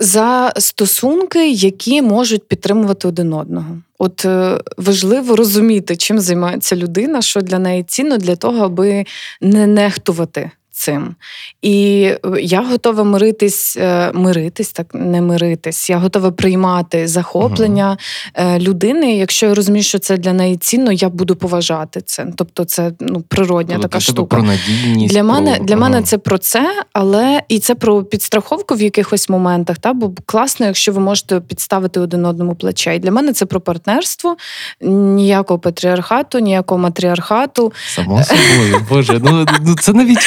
[0.00, 3.78] За стосунки, які можуть підтримувати один одного.
[3.98, 9.04] От е, важливо розуміти, чим займається людина, що для неї цінно для того, аби
[9.40, 10.50] не нехтувати
[10.82, 11.14] цим.
[11.62, 15.90] І е, я готова миритись, е, миритись, так не миритись.
[15.90, 17.96] Я готова приймати захоплення
[18.34, 19.16] е, людини.
[19.16, 22.26] Якщо я розумію, що це для неї цінно, я буду поважати це.
[22.36, 24.36] Тобто, це ну природня Тобто така штука.
[24.36, 25.14] про надійність.
[25.14, 25.64] Для мене про...
[25.64, 29.78] для мене це про це, але і це про підстраховку в якихось моментах.
[29.78, 32.96] Та бо класно, якщо ви можете підставити один одному плече.
[32.96, 34.36] І для мене це про партнерство,
[34.80, 37.72] ніякого патріархату, ніякого матріархату.
[37.94, 40.18] Само собою, Боже, ну, ну це навіть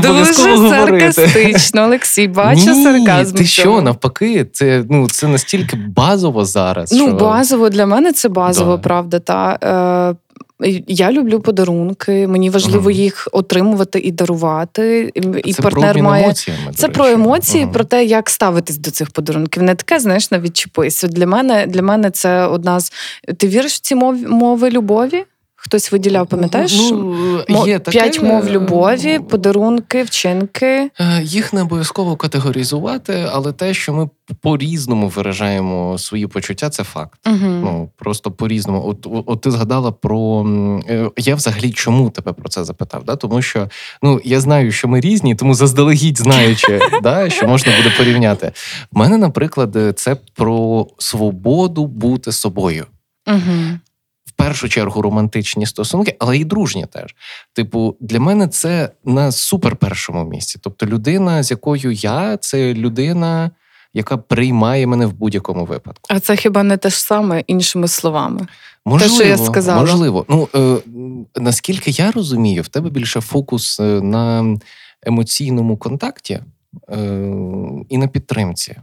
[0.00, 1.12] не обов'язково Дуже говорити.
[1.12, 2.28] саркастично, Олексій.
[2.28, 3.36] Бачу Ні, сарказм.
[3.36, 6.92] Ти що, навпаки, це ну це настільки базово зараз.
[6.92, 7.16] Ну, що...
[7.16, 8.82] базово для мене це базово, Да.
[8.82, 9.18] правда.
[9.18, 10.14] Та е,
[10.86, 12.26] я люблю подарунки.
[12.28, 13.00] Мені важливо Ага.
[13.00, 15.12] їх отримувати і дарувати.
[15.44, 17.72] І, це партнер про має емоціями, Це про емоції, Ага.
[17.72, 19.62] про те, як ставитись до цих подарунків.
[19.62, 21.04] Не таке, знаєш, на відчепись.
[21.04, 22.92] От Для мене, для мене це одна з.
[23.36, 25.24] Ти віриш в ці мови, мови любові?
[25.66, 26.90] Хтось виділяв, пам'ятаєш?
[27.48, 30.90] Ну, є таке, П'ять мов любові, е, подарунки, вчинки.
[31.00, 34.08] Е, Їх не обов'язково категоризувати, але те, що ми
[34.40, 37.18] по-різному виражаємо свої почуття, це факт.
[37.26, 37.36] Угу.
[37.38, 38.84] Ну просто по-різному.
[38.86, 40.46] От, от, ти згадала про
[40.88, 43.04] е, я взагалі чому тебе про це запитав?
[43.04, 43.16] Да?
[43.16, 43.68] Тому що
[44.02, 48.52] ну я знаю, що ми різні, тому заздалегідь знаючи, да, що можна буде порівняти.
[48.92, 52.86] В мене, наприклад, це про свободу бути собою.
[53.26, 53.78] Угу.
[54.44, 57.14] Першу чергу романтичні стосунки, але і дружні теж.
[57.52, 60.58] Типу, для мене це на супер першому місці.
[60.62, 63.50] Тобто, людина, з якою я, це людина,
[63.94, 66.08] яка приймає мене в будь-якому випадку.
[66.08, 68.46] А це хіба не те ж саме іншими словами?
[68.84, 69.80] Можливо, що я сказала.
[69.80, 70.26] можливо.
[70.28, 70.76] Ну е,
[71.36, 74.56] наскільки я розумію, в тебе більше фокус е, на
[75.02, 76.40] емоційному контакті
[76.88, 76.98] е,
[77.88, 78.76] і на підтримці.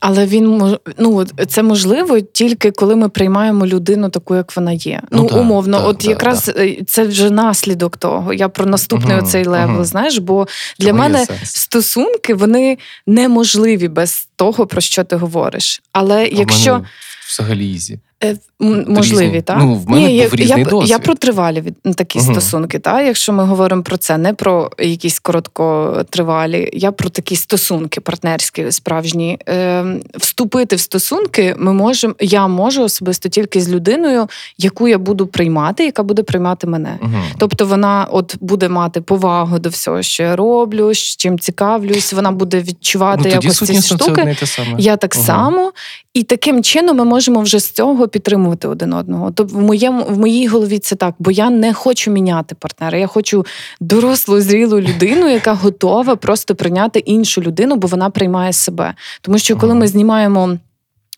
[0.00, 5.00] Але він ну, це можливо тільки коли ми приймаємо людину таку, як вона є.
[5.10, 8.32] Ну, Ну, та, умовно, та, от та, якраз е, це вже наслідок того.
[8.32, 9.84] Я про наступний угу, оцей level, Угу.
[9.84, 10.48] знаєш, бо
[10.78, 15.82] для Цього мене стосунки вони неможливі без того, про що ти говориш.
[15.92, 16.86] Але А якщо мене
[17.28, 17.98] взагалі easy.
[18.24, 19.42] Е, м- Можливі, Різні.
[19.42, 19.58] так?
[19.60, 20.90] Ну, в мене я, був різний я, досвід.
[20.90, 22.32] я про тривалі від ну, такі Мгм.
[22.34, 23.06] стосунки, так?
[23.06, 29.38] Якщо ми говоримо про це, не про якісь короткотривалі, я про такі стосунки партнерські, справжні.
[29.48, 29.84] Е,
[30.16, 34.26] вступити в стосунки ми можемо, я можу особисто тільки з людиною,
[34.58, 36.98] яку я буду приймати, яка буде приймати мене.
[37.02, 37.22] Мгм.
[37.38, 42.30] Тобто вона от буде мати повагу до всього, що я роблю, з чим цікавлюсь, вона
[42.32, 44.20] буде відчувати ну, тоді якось ці сутнісно це штуки.
[44.20, 44.74] одне те саме.
[44.78, 45.24] Я так Ага.
[45.24, 45.72] само,
[46.14, 49.30] і таким чином ми можемо вже з цього підтримувати один одного.
[49.30, 52.98] Тобто в моєму в моїй голові це так, бо я не хочу міняти партнера.
[52.98, 53.46] Я хочу
[53.80, 58.94] дорослу, зрілу людину, яка готова просто прийняти іншу людину, бо вона приймає себе.
[59.20, 60.58] Тому що коли ми знімаємо,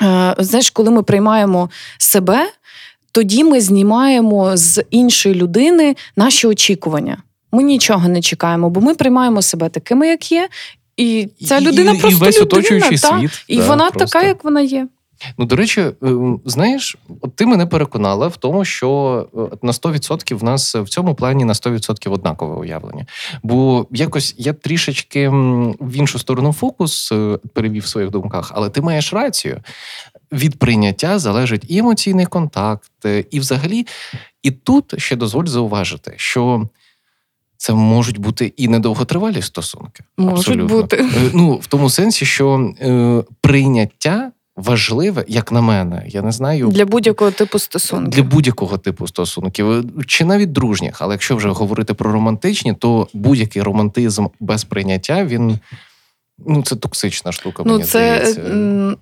[0.02, 2.50] е, знаєш, коли ми приймаємо себе,
[3.12, 7.22] тоді ми знімаємо з іншої людини наші очікування.
[7.52, 10.48] Ми нічого не чекаємо, бо ми приймаємо себе такими, як є.
[10.96, 13.18] І ця людина і, просто і весь людина, оточуючий та?
[13.18, 13.44] світ.
[13.48, 14.18] і да, вона просто.
[14.18, 14.88] така, як вона є.
[15.38, 15.94] Ну, до речі, е,
[16.44, 21.14] знаєш, от ти мене переконала в тому, що е, на 100% в нас в цьому
[21.14, 23.07] плані на 100% однакове уявлення.
[23.42, 25.28] Бо якось я трішечки
[25.81, 29.61] в іншу сторону фокус е, перевів в своїх думках, але ти маєш рацію.
[30.33, 32.92] Від прийняття залежить і емоційний контакт,
[33.31, 33.87] і взагалі.
[34.42, 36.68] І тут ще дозволь зауважити, що.
[37.62, 40.05] Це можуть бути і недовготривалі стосунки.
[40.18, 40.77] Можуть Абсолютно.
[40.77, 40.96] бути.
[40.96, 46.03] Е, Ну, в тому сенсі, що е, прийняття важливе, як на мене.
[46.07, 48.11] Я не знаю Для будь-якого типу стосунків.
[48.11, 51.03] для будь-якого типу стосунків, е, чи навіть дружніх.
[51.03, 55.59] Але якщо вже говорити про романтичні, то будь-який романтизм без прийняття він
[56.46, 57.62] ну це токсична штука.
[57.66, 58.96] ну, мені це, здається.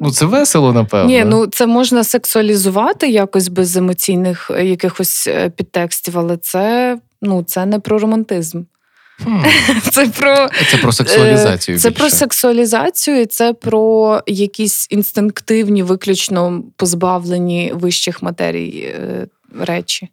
[0.00, 1.10] Ну це весело, напевно.
[1.10, 7.42] ні, ну це можна сексуалізувати якось без емоційних е, якихось е, підтекстів, але це, ну,
[7.42, 8.62] це не про романтизм.
[9.24, 9.38] Хм.
[9.90, 11.76] Це про Це про сексуалізацію.
[11.76, 12.00] Е, Це більше.
[12.00, 19.26] про сексуалізацію, і це про якісь інстинктивні, виключно позбавлені вищих матерій е,
[19.60, 20.08] речі.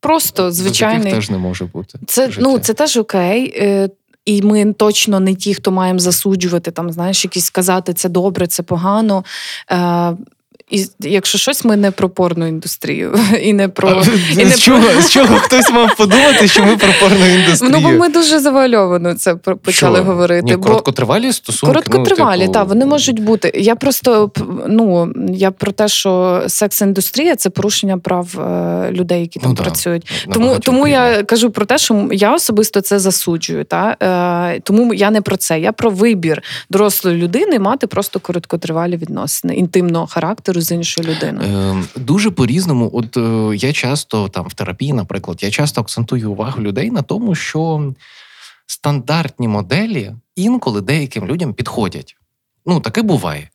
[0.00, 0.98] Просто звичайний.
[0.98, 1.98] яких теж не може бути.
[2.06, 3.54] Це ну це теж окей.
[3.56, 3.88] Е,
[4.24, 8.62] І ми точно не ті, хто маємо засуджувати, там, знаєш, якісь сказати це добре, це
[8.62, 9.24] погано.
[9.70, 10.16] Е,
[10.70, 13.88] і якщо щось, ми не про порну індустрію і не про.
[13.88, 14.02] А,
[14.32, 17.70] і не з, чого, з чого хтось мав подумати, що ми про порну індустрію?
[17.72, 20.04] Ну, бо ми дуже завуальовано це про- почали Що?
[20.04, 20.42] говорити.
[20.46, 20.62] Ні, бо...
[20.62, 21.66] короткотривалі стосунки.
[21.66, 22.52] Короткотривалі, ну, типу...
[22.52, 23.52] так, вони можуть бути.
[23.54, 24.30] Я просто
[24.68, 30.24] ну я про те, що секс-індустрія це порушення прав е, людей, які там Ну, працюють.
[30.26, 33.64] на Тому, тому я кажу про те, що я особисто це засуджую.
[33.64, 33.96] Та?
[34.56, 35.60] Е, тому я не про це.
[35.60, 41.84] Я про вибір дорослої людини мати просто короткотривалі відносини інтимного характеру простору з іншою людиною?
[41.96, 42.90] Е, Дуже по-різному.
[42.92, 47.34] От е, я часто там в терапії, наприклад, я часто акцентую увагу людей на тому,
[47.34, 47.92] що
[48.66, 52.16] стандартні моделі інколи деяким людям підходять.
[52.66, 53.50] Ну, таке буває,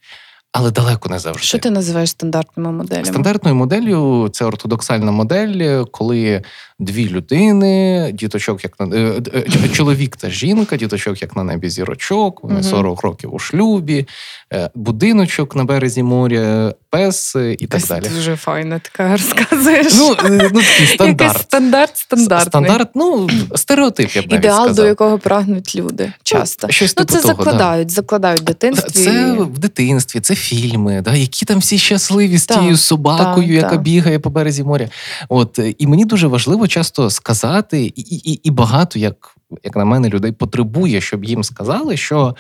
[0.51, 1.43] але далеко не завжди.
[1.43, 3.05] Що ти називаєш стандартними моделями?
[3.05, 6.41] Стандартною моделлю це ортодоксальна модель, коли
[6.79, 12.43] дві людини, діточок, як на е, е, чоловік та жінка, діточок, як на небі зірочок,
[12.43, 14.07] вони 40 років у шлюбі,
[14.53, 18.05] е, будиночок на березі моря, пес і так далі.
[18.15, 19.93] Дуже файно така розказуєш.
[19.97, 21.41] Ну, ну такий Якийсь стандарт.
[21.41, 22.49] стандарт стандартний.
[22.49, 24.75] Стандарт, ну стереотип, я б навіть Ідеал, сказав.
[24.75, 26.67] до якого прагнуть люди часто.
[26.67, 27.43] Ну, щось Ну, типу це того, да.
[27.43, 29.03] закладають, закладають в дитинстві.
[29.03, 33.69] Це в дитинстві, це фільми, да, які там всі щасливі з тією собакою, так, яка
[33.69, 33.81] так.
[33.81, 34.89] бігає по березі моря.
[35.29, 39.85] От е, і мені дуже важливо часто сказати, і, і, і багато, як, як на
[39.85, 42.35] мене, людей потребує, щоб їм сказали, що.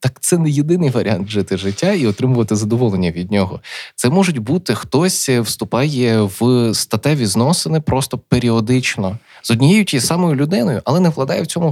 [0.00, 3.60] Так це не єдиний варіант жити життя і отримувати задоволення від нього.
[3.94, 10.34] Це можуть бути хтось е, вступає в статеві зносини просто періодично з однією тією самою
[10.34, 11.70] людиною, але не вкладає в цьому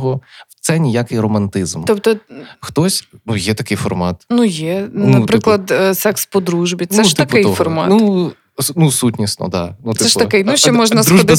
[0.64, 1.84] це ніякий романтизм.
[1.86, 2.16] Тобто,
[2.60, 4.26] Хтось, ну є такий формат.
[4.30, 6.86] ну є, Ну, наприклад, е, секс по дружбі.
[6.86, 7.54] Це Ну, ж типу такий того.
[7.54, 7.88] формат.
[7.90, 8.32] Ну,
[8.76, 9.74] ну сутнісно, да.
[9.84, 11.36] Ну, Це ж типу, такий, ну, ще можна сходити-.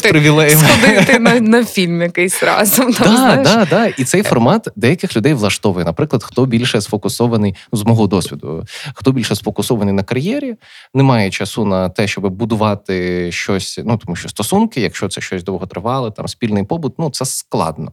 [0.49, 2.93] Сходити на, на фільм якийсь разом.
[2.93, 3.85] Там, Да, да, да.
[3.85, 5.85] І цей формат деяких людей влаштовує.
[5.85, 10.55] Наприклад, хто більше сфокусований ну, з мого досвіду, хто більше сфокусований на кар'єрі,
[10.93, 13.79] не має часу на те, щоб будувати щось.
[13.85, 17.91] Ну тому що стосунки, якщо це щось довготривале, там спільний побут, ну це складно.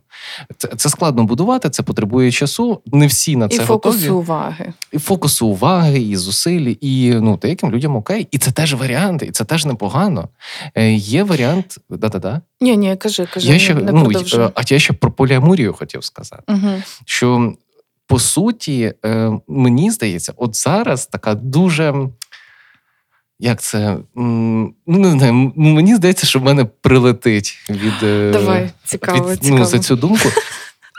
[0.58, 2.80] Це, це складно будувати, це потребує часу.
[2.86, 4.10] Не всі на І це фокусу готові.
[4.10, 4.72] уваги.
[4.92, 8.28] і фокусу уваги, і зусиль, і ну деяким людям окей.
[8.30, 8.74] І це теж
[9.12, 10.28] варіанти, і це теж непогано.
[10.74, 12.40] Е, є варіант, да-да-да.
[12.60, 13.52] Ні, ні, кажи, кажи.
[13.52, 14.10] Я ще не ну
[14.54, 16.42] а я ще про поліамурію хотів сказати.
[16.48, 16.82] Угу.
[17.04, 17.54] Що
[18.06, 21.94] по суті, е, мені здається, от зараз така дуже.
[23.38, 23.96] Як це?
[24.14, 29.58] Ну, не знаю, мені здається, що в мене прилетить від, е, Давай, цікаво, від, цікаво.
[29.58, 30.28] Ну, за цю думку.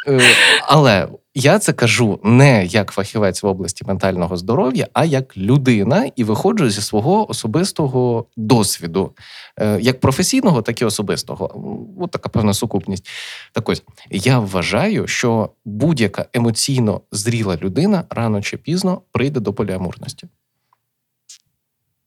[0.08, 0.22] Е,
[0.68, 6.24] Але я це кажу не як фахівець в області ментального здоров'я, а як людина, і
[6.24, 9.12] виходжу зі свого особистого досвіду,
[9.60, 11.52] Е, як професійного, так і особистого.
[12.00, 13.10] От така певна сукупність.
[13.52, 20.28] Так ось я вважаю, що будь-яка емоційно зріла людина рано чи пізно прийде до поліамурності.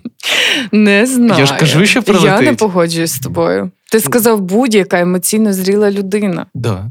[0.72, 1.40] Не знаю.
[1.40, 3.70] Я ж кажу, що Я не погоджуюсь з тобою.
[3.92, 6.46] Ти сказав будь-яка емоційно зріла людина.
[6.54, 6.90] Да.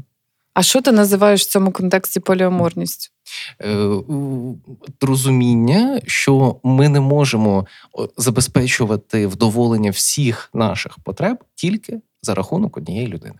[0.54, 3.10] А що ти називаєш в цьому контексті поліаморністю?
[3.60, 3.88] Е,
[5.00, 7.66] розуміння, що ми не можемо
[8.16, 13.38] забезпечувати вдоволення всіх наших потреб тільки за рахунок однієї людини.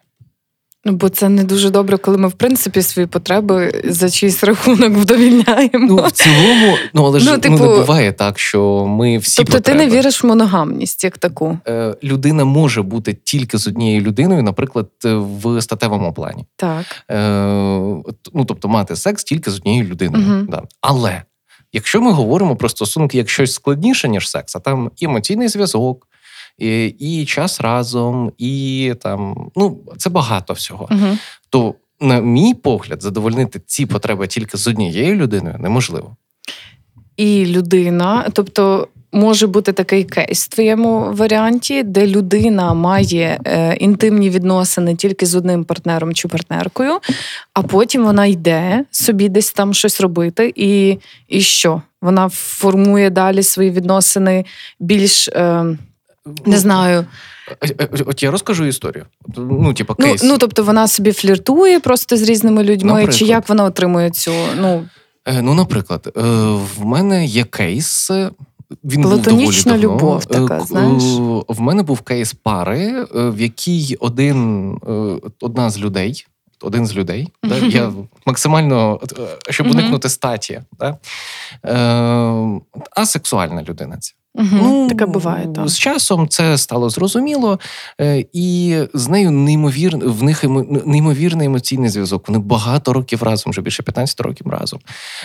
[0.85, 4.93] Ну, бо це не дуже добре, коли ми, в принципі, свої потреби за чийсь рахунок
[4.93, 5.87] вдовільняємо.
[5.89, 9.37] Ну, в цілому, ну але ж Ну, ну, типу- не буває так, що ми всі
[9.37, 11.59] тобто ти не віриш в моногамність як таку.
[11.69, 16.45] Е, Людина може бути тільки з однією людиною, наприклад, в статевому плані.
[16.57, 16.85] Так.
[17.11, 17.17] Е,
[18.35, 20.25] ну, тобто мати секс тільки з однією людиною.
[20.27, 20.47] Мгм.
[20.51, 20.63] Да.
[20.81, 21.23] Але
[21.73, 26.09] якщо ми говоримо про стосунки як щось складніше, ніж секс, а там емоційний зв'язок,
[26.63, 30.89] і, і час разом, і там ну це багато всього.
[30.91, 31.19] Угу.
[31.51, 36.17] То, на мій погляд, задовольнити ці потреби тільки з однією людиною неможливо.
[37.17, 38.89] І людина, тобто.
[39.15, 45.35] Може бути такий кейс в твоєму варіанті, де людина має е, інтимні відносини тільки з
[45.35, 46.99] одним партнером чи партнеркою,
[47.55, 50.99] а потім вона йде собі десь там щось робити, і,
[51.29, 51.83] і що?
[52.03, 54.45] Вона формує далі свої відносини
[54.81, 55.65] більш е,
[56.47, 57.07] не знаю.
[57.63, 59.07] Е, е, От я розкажу історію.
[59.37, 60.23] Ну, типу, Ну, кейс.
[60.23, 63.17] ну тобто вона собі фліртує просто з різними людьми, Наприклад.
[63.17, 64.85] чи як вона отримує цю ну
[65.27, 66.21] Е, Ну, наприклад, е,
[66.79, 68.11] в мене є кейс.
[68.11, 68.31] е,
[68.85, 69.95] Він Платонічна був доволі давно.
[69.97, 71.03] любов така, Е, знаєш?
[71.03, 76.27] е, В мене був кейс пари, е, в якій один, е, одна з людей.
[76.65, 77.93] Один з людей, да, я
[78.27, 80.97] максимально, е, щоб уникнути статі, да,
[81.67, 82.61] е,
[82.97, 83.97] асексуальна людина.
[83.97, 84.13] Ця.
[84.35, 84.47] Угу.
[84.53, 85.49] Ну, таке буває.
[85.55, 85.69] Так.
[85.69, 87.59] З часом це стало зрозуміло,
[88.01, 89.97] е, і з нею неймовір...
[89.97, 90.45] в них
[90.87, 92.29] неймовірний емоційний зв'язок.
[92.29, 94.81] Вони багато років разом, вже більше 15 років разом.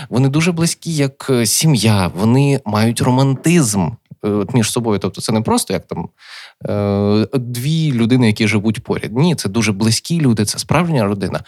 [0.09, 2.11] Вони дуже близькі, як е, сім'я.
[2.15, 3.89] Вони мають романтизм
[4.21, 4.99] от між собою.
[4.99, 6.09] Тобто, це не просто як там
[6.69, 9.13] е, дві людини, які живуть поряд.
[9.17, 11.39] Ні, це дуже близькі люди, це справжня родина.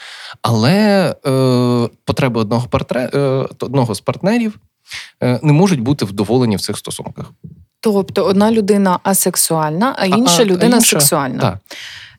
[0.42, 3.20] Але е, потреби одного партре, е,
[3.60, 4.56] одного з партнерів.
[5.24, 7.26] е, Не можуть бути вдоволені в цих стосунках.
[7.82, 11.40] Тобто одна людина асексуальна, а інша а людина інша- сексуальна.
[11.42, 11.58] Так.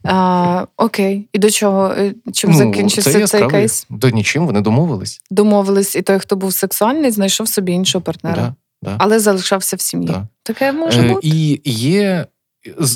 [0.05, 1.29] А, окей.
[1.33, 1.87] І до чого?
[1.99, 3.87] Е, Чим закінчився це цей кейс?
[3.91, 5.21] Да нічим, вони домовились.
[5.31, 8.37] Домовились, і той, хто був сексуальний, знайшов собі іншого партнера.
[8.37, 8.55] Да.
[8.83, 8.97] Да.
[8.99, 10.07] Але залишався в сім'ї.
[10.07, 10.27] Да.
[10.43, 11.29] Таке може Е, бути.
[11.29, 12.27] І є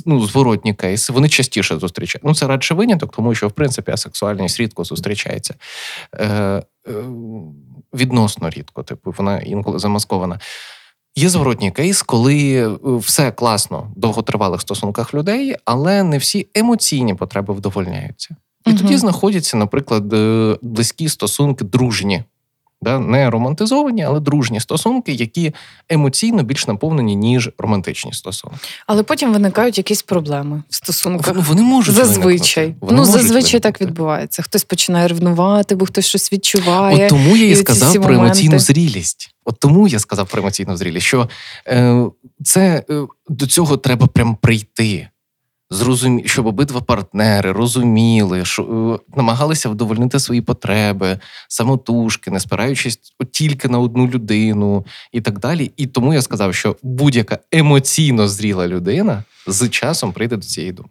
[0.07, 2.29] ну, зворотні кейси, вони частіше зустрічаються.
[2.29, 5.55] Ну, це радше виняток, тому що, в принципі, асексуальність рідко зустрічається.
[6.17, 6.63] Е, е,
[7.95, 10.41] відносно рідко, типу, вона інколи замаскована.
[11.17, 17.15] Є зворотній кейс, коли е, все класно в довготривалих стосунках людей, але не всі емоційні
[17.15, 18.37] потреби вдовольняються.
[18.67, 18.79] І Мгм.
[18.79, 22.25] тоді знаходяться, наприклад, е, близькі стосунки дружні.
[22.85, 22.99] Да?
[22.99, 25.55] Не романтизовані, але дружні стосунки, які
[25.89, 28.57] емоційно більш наповнені, ніж романтичні стосунки.
[28.87, 31.35] Але потім виникають якісь проблеми в стосунках.
[31.37, 32.75] Вони можуть Зазвичай.
[32.81, 34.43] Вони ну, можуть зазвичай так відбувається.
[34.43, 37.05] Хтось починає ревнувати, бо хтось щось відчуває.
[37.05, 39.35] От тому я і сказав про емоційну зрілість.
[39.45, 41.29] От тому я сказав про емоційну зрілість, що
[41.69, 42.05] е,
[42.45, 45.09] це е, до цього треба прям прийти.
[45.75, 51.19] Зрозумі, щоб обидва партнери розуміли, що е, намагалися вдовольнити свої потреби,
[51.49, 52.99] самотужки, не спираючись
[53.31, 55.71] тільки на одну людину і так далі.
[55.77, 60.91] І тому я сказав, що будь-яка емоційно зріла людина з часом прийде до цієї думки.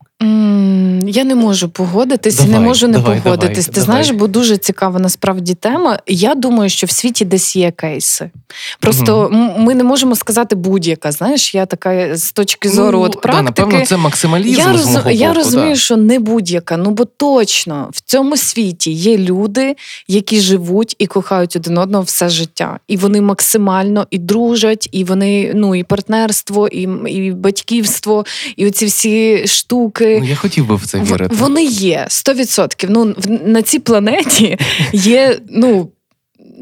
[1.08, 3.66] Я не можу погодитись і не можу не давай, погодитись.
[3.66, 6.00] давай, Ти знаєш, бо дуже цікава насправді тема.
[6.08, 8.32] Я думаю, що в світі десь є кейси.
[8.80, 11.12] Просто м- ми не можемо сказати будь-яка.
[11.12, 14.86] Знаєш, я така з точки зору от Ну, да, напевно, це максималізм Я, роз...
[14.86, 15.76] мого я боку, розумію, да.
[15.76, 16.78] що не будь-яка.
[16.78, 19.76] Ну бо точно в цьому світі є люди,
[20.08, 25.52] які живуть і кохають один одного все життя, і вони максимально і дружать, і вони
[25.56, 28.26] ну і партнерство, і, і батьківство,
[28.56, 30.18] і оці всі штуки.
[30.22, 31.36] Ну, я хотів би в це вірити.
[31.36, 32.86] Вони є 100%.
[32.90, 34.58] Ну в- на цій планеті
[34.94, 35.40] є.
[35.50, 35.90] Ну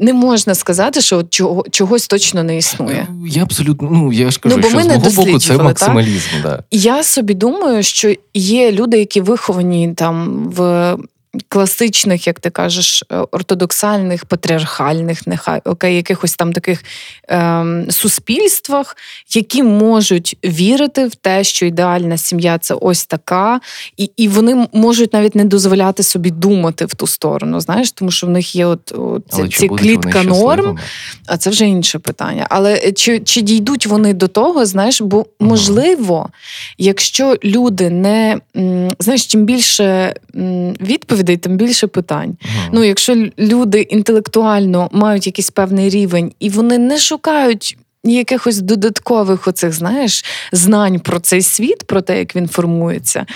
[0.00, 3.06] не можна сказати, що чого, чогось точно не існує.
[3.26, 5.64] Я абсолютно, ну я ж кажу, Ну, бо що ми з мого боку це максималізм.
[5.64, 6.28] максималізм.
[6.42, 6.62] Да.
[6.70, 10.96] Я собі думаю, що є люди, які виховані там в.
[11.48, 16.84] Класичних, як ти кажеш, е, ортодоксальних, патріархальних, нехай окей, якихось там таких
[17.28, 18.96] ем, суспільствах,
[19.34, 23.60] які можуть вірити в те, що ідеальна сім'я це ось така,
[23.96, 27.60] і, і вони можуть навіть не дозволяти собі думати в ту сторону.
[27.60, 30.78] Знаєш, тому що в них є от, от ці, ці клітка норм,
[31.26, 32.46] а це вже інше питання.
[32.50, 36.28] Але е, чи, чи дійдуть вони до того, знаєш, бо можливо,
[36.78, 38.40] якщо люди не
[38.98, 40.74] знаєш, чим більше м,
[41.22, 42.36] відповідей, тим більше питань.
[42.42, 42.70] Мгм.
[42.72, 47.76] Ну, якщо люди інтелектуально мають якийсь певний рівень, і вони не шукають.
[48.04, 53.26] Якихось додаткових оцих, знаєш, знань про цей світ, про те, як він формується.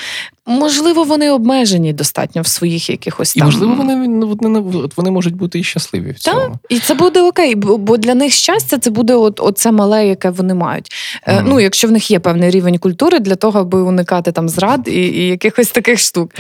[0.47, 5.59] Можливо, вони обмежені достатньо в своїх якихось І можливо, вони, ну, вони, вони можуть бути
[5.59, 6.59] і щасливі в цьому.
[6.69, 10.55] І це буде окей, бо, для них щастя це буде от, оце мале, яке вони
[10.55, 10.89] мають.
[11.29, 11.45] Мгм.
[11.49, 14.91] ну, якщо в них є певний рівень культури для того, аби уникати там зрад і,
[14.91, 16.31] і якихось таких штук.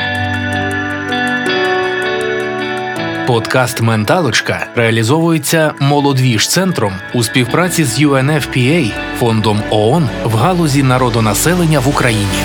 [3.26, 11.88] Подкаст Менталочка реалізовується молодвіж центром у співпраці з UNFPA, фондом ООН в галузі народонаселення в
[11.88, 12.38] Україні.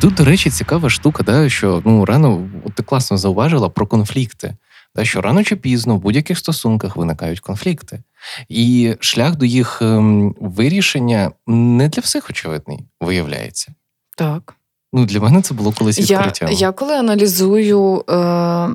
[0.00, 4.56] Тут, до речі, цікава штука, да, що ну рано от ти класно зауважила про конфлікти.
[4.94, 8.02] Да, що рано чи пізно в будь-яких стосунках виникають конфлікти.
[8.48, 13.74] І шлях до їх ем, вирішення не для всіх очевидний, виявляється.
[14.16, 14.56] Так.
[14.92, 18.04] Ну, для мене це було колись Я, я коли аналізую.
[18.10, 18.68] Е,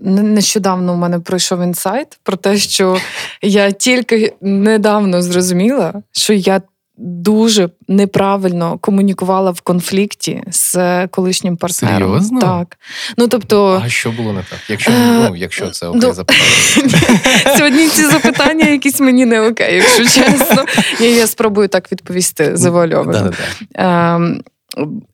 [0.00, 2.98] Нещодавно у мене пройшов інсайт про те, що
[3.42, 6.62] я тільки недавно зрозуміла, що я
[6.98, 12.08] дуже неправильно комунікувала в конфлікті з колишнім партнером.
[12.08, 12.40] Серйозно?
[12.40, 12.78] Так.
[13.16, 14.58] Ну тобто, А що було не так?
[14.68, 17.56] Якщо, Е, ну, якщо це окей ну, запитання.
[17.56, 20.64] Сьогодні ці запитання якісь мені не окей, якщо чесно.
[21.00, 23.32] Я, я спробую так відповісти завуальовано.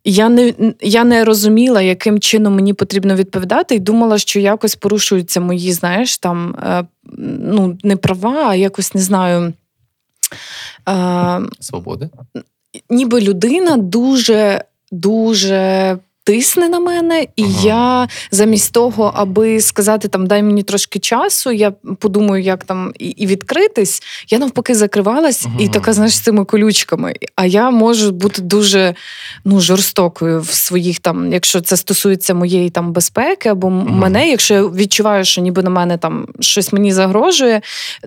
[0.05, 5.41] Я не, я не розуміла, яким чином мені потрібно відповідати, і думала, що якось порушуються
[5.41, 6.87] мої, знаєш, там е,
[7.39, 9.53] ну, не права, а якось не знаю.
[10.89, 12.11] Е, Свободи.
[12.91, 15.99] ніби людина дуже, дуже.
[16.25, 17.61] Тисне на мене, і Ага.
[17.63, 23.09] я замість того, аби сказати там дай мені трошки часу, я подумаю, як там і,
[23.09, 27.15] і відкритись, я навпаки закривалась і така, знаєш, з цими колючками.
[27.37, 28.95] А я можу бути дуже
[29.45, 33.85] ну, жорстокою в своїх там, якщо це стосується моєї там безпеки або Ага.
[33.91, 37.61] мене, якщо я відчуваю, що ніби на мене там щось мені загрожує,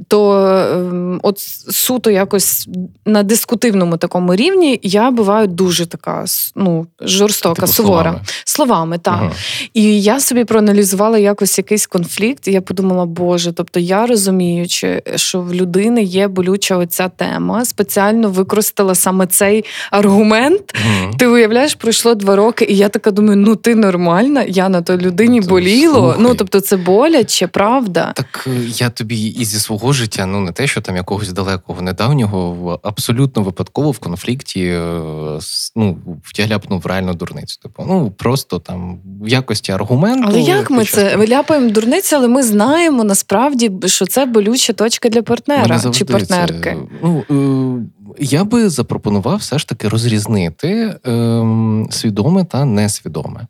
[0.08, 1.40] то ем, от
[1.70, 2.68] суто якось
[3.06, 8.07] на дискутивному такому рівні я буваю дуже така ну, жорстока, Типу, сувора.
[8.12, 9.14] Партнера словами, так.
[9.14, 9.32] Ага.
[9.74, 15.42] І я собі проаналізувала якось якийсь конфлікт, і я подумала, Боже, тобто я розуміючи, що
[15.42, 20.74] в людини є болюча оця тема, спеціально використала саме цей аргумент.
[20.86, 21.12] Ага.
[21.20, 24.98] Ти уявляєш, пройшло два роки, і я така думаю, ну ти нормальна, я на той
[24.98, 25.94] людині ну, боліло.
[25.94, 26.18] Слухай.
[26.20, 28.14] Ну тобто, це боляче, правда.
[28.16, 31.82] Так е, я тобі і зі свого життя, ну не те, що там якогось далекого
[31.82, 35.40] недавнього, абсолютно випадково в конфлікті е,
[35.76, 37.60] ну, втягляпнув реально дурницю.
[37.62, 40.28] Типу, ну просто там в якості аргументу.
[40.28, 45.10] Але як ми це ми ляпаємо дурниці, але ми знаємо насправді, що це болюча точка
[45.10, 46.60] для партнера чи партнерки.
[46.64, 51.44] Це, ну, е, я би запропонував все ж таки розрізнити е,
[51.90, 53.48] свідоме та несвідоме.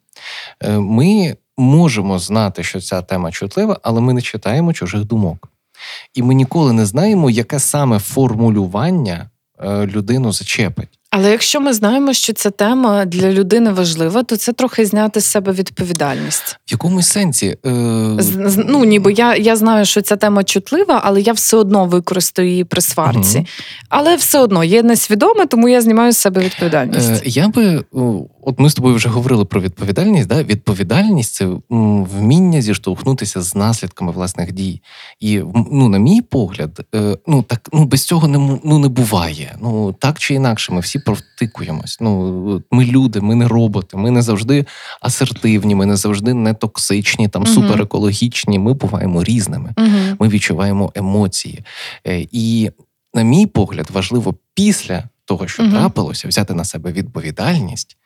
[0.64, 5.50] Е, Ми можемо знати, що ця тема чутлива, але ми не читаємо чужих думок.
[6.14, 9.30] І ми ніколи не знаємо, яке саме формулювання
[9.60, 10.97] е, людину зачепить.
[11.10, 15.26] Але якщо ми знаємо, що ця тема для людини важлива, то це трохи зняти з
[15.26, 16.60] себе відповідальність.
[16.68, 17.70] В якомусь сенсі е...
[18.58, 22.64] ну ніби я я знаю, що ця тема чутлива, але я все одно використаю її
[22.64, 23.38] при сварці.
[23.38, 23.48] Угу.
[23.90, 27.10] Але все одно є несвідоме, тому я знімаю з себе відповідальність.
[27.10, 27.84] Е, Я би
[28.48, 30.28] от ми з тобою вже говорили про відповідальність.
[30.28, 30.44] Да?
[30.44, 34.82] Відповідальність це вміння зіштовхнутися з наслідками власних дій.
[35.20, 35.42] І
[35.72, 39.56] ну, на мій погляд, е, ну так ну без цього не ну не буває.
[39.62, 41.98] Ну так чи інакше, ми всі провтикуємось.
[42.02, 44.66] Ну ми люди, ми не роботи, ми не завжди
[45.02, 47.52] асертивні, ми не завжди не токсичні, там угу.
[47.52, 48.60] суперекологічні.
[48.60, 49.74] Ми буваємо різними.
[49.78, 50.18] Угу.
[50.20, 51.64] Ми відчуваємо емоції.
[52.08, 52.72] Е, і,
[53.14, 57.98] на мій погляд, важливо після того, що трапилося, взяти на себе відповідальність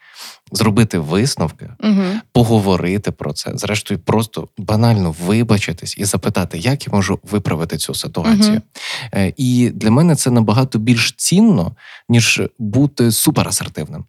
[0.51, 2.03] зробити висновки, угу.
[2.31, 8.61] поговорити про це, зрештою, просто банально вибачитись і запитати, як я можу виправити цю ситуацію.
[9.13, 9.31] Угу.
[9.37, 11.75] І для мене це набагато більш цінно,
[12.09, 14.05] ніж бути суперасертивним.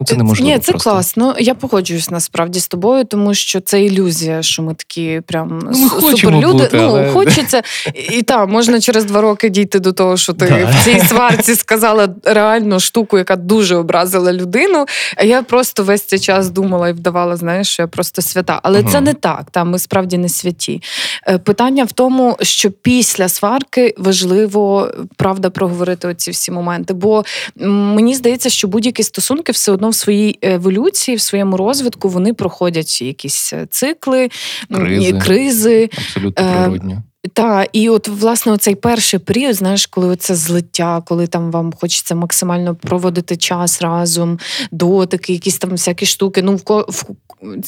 [0.00, 0.52] Ну, це неможливо.
[0.52, 0.90] Ні, це просто.
[0.90, 1.36] класно.
[1.38, 6.12] Я погоджуюсь насправді з тобою, тому що це ілюзія, що ми такі прям ну, ми
[6.12, 6.46] суперлюди.
[6.46, 7.10] Бути, ну але...
[7.10, 7.62] хочеться,
[8.12, 10.70] і так, можна через два роки дійти до того, що ти да.
[10.70, 14.86] в цій сварці сказала реальну штуку, яка дуже образила людину.
[15.16, 18.60] А я просто весь цей час думала і вдавала, знаєш, що я просто свята.
[18.62, 19.50] Але uh це не так.
[19.50, 20.82] Там ми справді не святі.
[21.28, 26.94] Е, питання в тому, що після сварки важливо правда проговорити оці всі моменти.
[26.94, 27.24] Бо
[27.66, 33.02] мені здається, що будь-які стосунки все одно в своїй еволюції, в своєму розвитку вони проходять
[33.02, 34.30] якісь е, цикли,
[34.74, 35.18] кризи.
[35.18, 35.90] кризи.
[35.98, 37.02] Абсолютно е, природньо.
[37.32, 42.14] Так, і от власне оцей перший період, знаєш, коли це злиття, коли там вам хочеться
[42.14, 44.38] максимально проводити час разом,
[44.70, 46.42] дотики, якісь там всякі штуки.
[46.42, 47.04] Ну, в, в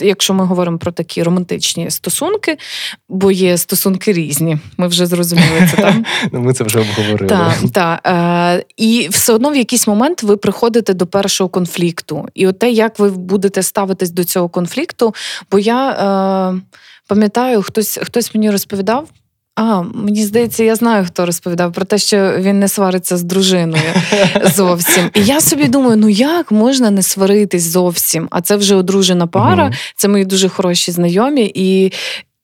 [0.01, 2.59] якщо ми говоримо про такі романтичні стосунки,
[3.09, 4.59] бо є стосунки різні.
[4.77, 6.05] Ми вже зрозуміли це там.
[6.33, 7.29] Ну, Ми це вже обговорили.
[7.29, 8.01] Так, так.
[8.07, 12.29] Е, І все одно в якийсь момент ви приходите до першого конфлікту.
[12.35, 15.15] І от те, як ви будете ставитись до цього конфлікту,
[15.51, 16.61] бо я е,
[17.07, 19.09] пам'ятаю, хтось, хтось мені розповідав.
[19.57, 23.83] А, мені здається, я знаю, хто розповідав про те, що він не свариться з дружиною
[24.57, 25.11] зовсім.
[25.15, 28.29] І я собі думаю, ну як можна не сваритись зовсім?
[28.31, 31.53] А це вже одружена пара, це мої дуже хороші знайомі.
[31.55, 31.93] І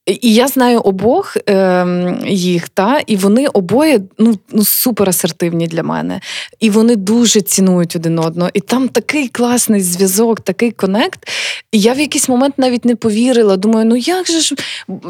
[0.07, 1.87] і я знаю обох е,
[2.27, 6.21] їх, та і вони обоє ну ну супер асертивні для мене.
[6.61, 8.51] І вони дуже цінують один одного.
[8.55, 11.29] І там такий класний зв'язок, такий конект.
[11.73, 13.57] І я в якийсь момент навіть не повірила.
[13.57, 14.55] Думаю, ну як же ж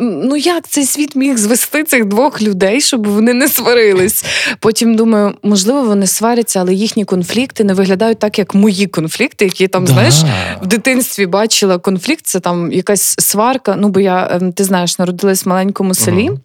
[0.00, 4.24] ну як цей світ міг звести цих двох людей, щоб вони не сварились?
[4.60, 9.68] Потім думаю, можливо, вони сваряться, але їхні конфлікти не виглядають так, як мої конфлікти, які
[9.68, 9.92] там, да.
[9.92, 10.14] знаєш,
[10.62, 12.26] в дитинстві бачила конфлікт.
[12.26, 13.76] Це там якась сварка.
[13.78, 16.30] Ну бо я ем, ти знаєш знаєш, народилась в маленькому селі.
[16.30, 16.38] uh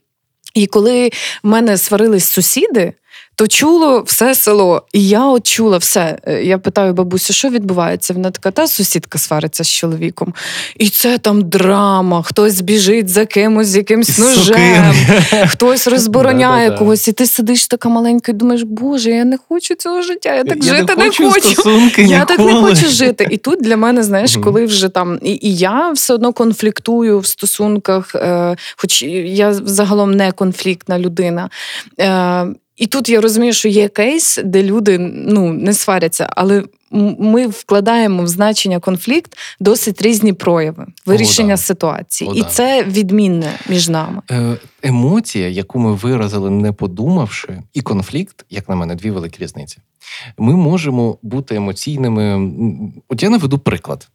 [0.53, 1.09] І коли
[1.43, 2.93] в мене сварились сусіди,
[3.37, 4.83] то чуло все село.
[4.93, 6.17] І я от чула все.
[6.27, 8.13] Е, я питаю бабусю, що відбувається?
[8.13, 10.33] Вона така, та сусідка свариться з чоловіком.
[10.77, 14.93] І це там драма, хтось біжить за кимось, з якимсь ножем,
[15.47, 17.07] хтось розбороняє когось.
[17.07, 20.63] І ти сидиш така маленька і думаєш, Боже, я не хочу цього життя, я так
[20.63, 21.91] жити не хочу.
[21.97, 23.27] Я так не хочу жити.
[23.31, 28.15] І тут для мене, знаєш, коли вже там і, я все одно конфліктую в стосунках,
[28.15, 31.49] е, хоч я загалом не конфліктна людина.
[31.99, 36.63] Е, і тут я розумію, що є кейс, де люди ну не сваряться, але
[37.19, 41.57] ми вкладаємо в значення конфлікт досить різні прояви вирішення О, да.
[41.57, 42.47] ситуації, О, і да.
[42.47, 44.21] це відмінне між нами.
[44.31, 49.77] Е, емоція, яку ми виразили, не подумавши, і конфлікт, як на мене, дві великі різниці.
[50.37, 52.51] Ми можемо бути емоційними.
[53.09, 54.07] От я наведу приклад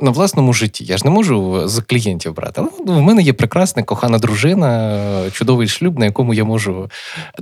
[0.00, 0.84] на власному житті.
[0.84, 2.62] Я ж не можу з клієнтів брати.
[2.86, 6.90] Але в мене є прекрасна кохана дружина, чудовий шлюб, на якому я можу,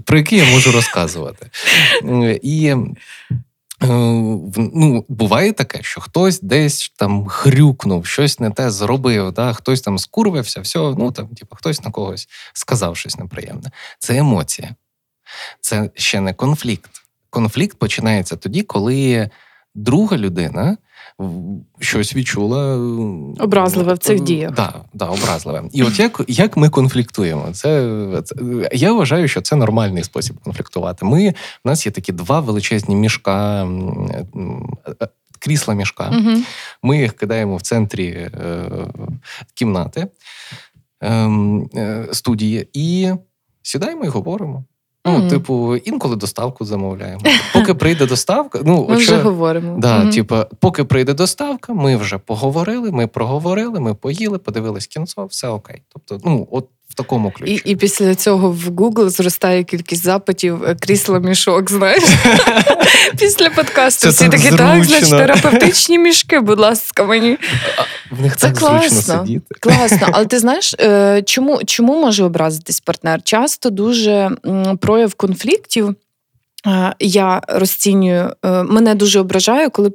[0.05, 1.51] про який я можу розказувати.
[2.43, 2.75] І
[3.81, 9.53] ну, Буває таке, що хтось десь там хрюкнув, щось не те зробив, да?
[9.53, 13.71] хтось там скурвився, все, ну там, типу, хтось на когось сказав щось неприємне.
[13.99, 14.75] Це емоція,
[15.61, 16.91] це ще не конфлікт.
[17.31, 19.31] Конфлікт починається тоді, коли
[19.75, 20.77] друга людина
[21.81, 22.77] щось відчула
[23.41, 24.55] образливе в цих діях.
[24.55, 25.63] Да, да, образливе.
[25.73, 27.49] І от як як ми конфліктуємо?
[27.53, 28.35] Це, це
[28.73, 31.05] я вважаю, що це нормальний спосіб конфліктувати.
[31.05, 33.65] Ми в нас є такі два величезні мішка.
[33.65, 35.09] Е,
[35.41, 36.09] крісла мішка.
[36.09, 36.43] Угу.
[36.83, 38.31] Ми їх кидаємо в центрі е,
[39.55, 40.07] кімнати
[41.03, 43.11] е, студії і
[43.63, 44.65] сідаємо і говоримо.
[45.07, 45.31] Ну, mm-hmm.
[45.31, 47.21] типу, інколи доставку замовляємо.
[47.53, 49.79] Поки прийде доставка, ну ми вже говоримо.
[49.79, 50.15] Да, mm-hmm.
[50.15, 55.83] типу, поки прийде доставка, ми вже поговорили, ми проговорили, ми поїли, подивились кінцо, все окей.
[55.89, 57.53] Тобто, ну от в такому ключі.
[57.53, 61.71] І і після цього в Google зростає кількість запитів е, крісло мішок.
[61.71, 62.03] Знаєш,
[63.19, 67.39] після подкасту всі такі так, значить, терапевтичні мішки, будь ласка, мені
[68.11, 69.55] в них так класно, сидіти.
[69.61, 73.23] Класно, але ти знаєш, е, чому чому може образитись партнер?
[73.23, 74.31] Часто дуже
[74.81, 75.95] прояв конфліктів.
[76.99, 79.93] Я розцінюю, е, мене дуже ображає, коли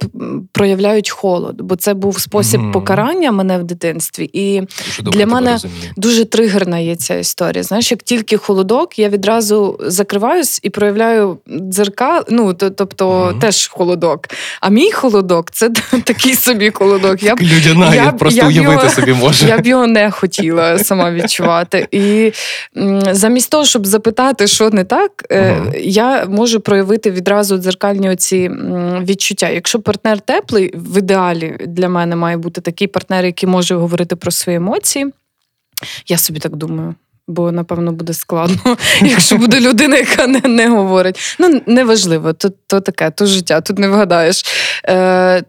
[0.52, 2.72] проявляють холод, бо це був спосіб mm-hmm.
[2.72, 4.30] покарання мене в дитинстві.
[4.34, 4.62] І
[5.00, 5.58] дуже для мене
[5.98, 7.64] дуже тригерна є ця історія.
[7.64, 12.24] Знаєш, як тільки холодок, я відразу закриваюсь і проявляю дзерка.
[12.30, 13.40] Ну тобто mm-hmm.
[13.40, 14.28] теж холодок.
[14.62, 15.70] А мій холодок це
[16.04, 17.24] такий собі холодок.
[17.24, 19.48] Я б Людяна, я, просто я уявити його, собі можу.
[19.48, 21.88] Я б його не хотіла сама відчувати.
[21.92, 22.32] І
[23.12, 25.80] замість того, щоб запитати, що не так, mm-hmm.
[25.80, 28.52] я можу може проявити відразу дзеркальні оці
[29.02, 29.50] відчуття.
[29.50, 34.32] Якщо партнер теплий, в ідеалі для мене має бути такий партнер, який може говорити про
[34.32, 35.06] свої емоції.
[36.08, 36.96] Я собі так думаю.
[37.28, 41.36] Бо, напевно, буде складно, якщо буде людина, яка не не говорить.
[41.40, 44.46] Ну, неважливо, то то таке, то життя, тут не вгадаєш.
[44.90, 45.44] Е,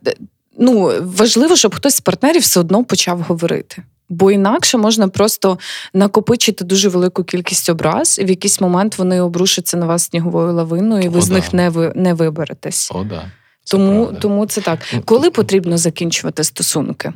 [0.58, 3.82] Ну, Важливо, щоб хтось з партнерів все одно почав говорити.
[4.08, 5.58] Бо інакше можна просто
[5.94, 11.02] накопичити дуже велику кількість образ, і в якийсь момент вони обрушаться на вас сніговою лавиною,
[11.02, 11.34] і ви О, з да.
[11.34, 12.90] них не ви не виберетесь.
[12.94, 13.22] О, да.
[13.70, 14.78] Тому тому це так.
[14.94, 17.12] Ну, Коли потрібно закінчувати стосунки?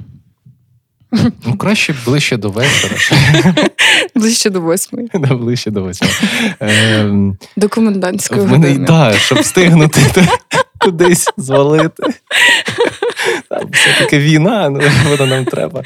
[1.47, 2.97] Ну, краще ближче до вечора.
[4.15, 5.11] Ближче до восьмої.
[5.15, 6.15] Да, Ближче до восьмої.
[6.61, 8.87] Ем, до комендантської години.
[8.87, 10.01] Так, щоб встигнути
[10.79, 12.03] кудись звалити.
[13.73, 15.83] Все-таки війна, ну, вона нам треба.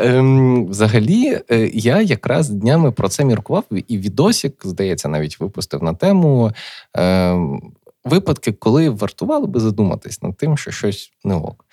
[0.00, 5.94] Ем, Взагалі, е, я якраз днями про це міркував, і відосік, здається, навіть випустив на
[5.94, 6.52] тему.
[6.94, 7.72] Ем,
[8.08, 11.64] Випадки, коли вартувало би задуматись над тим, що щось не ок.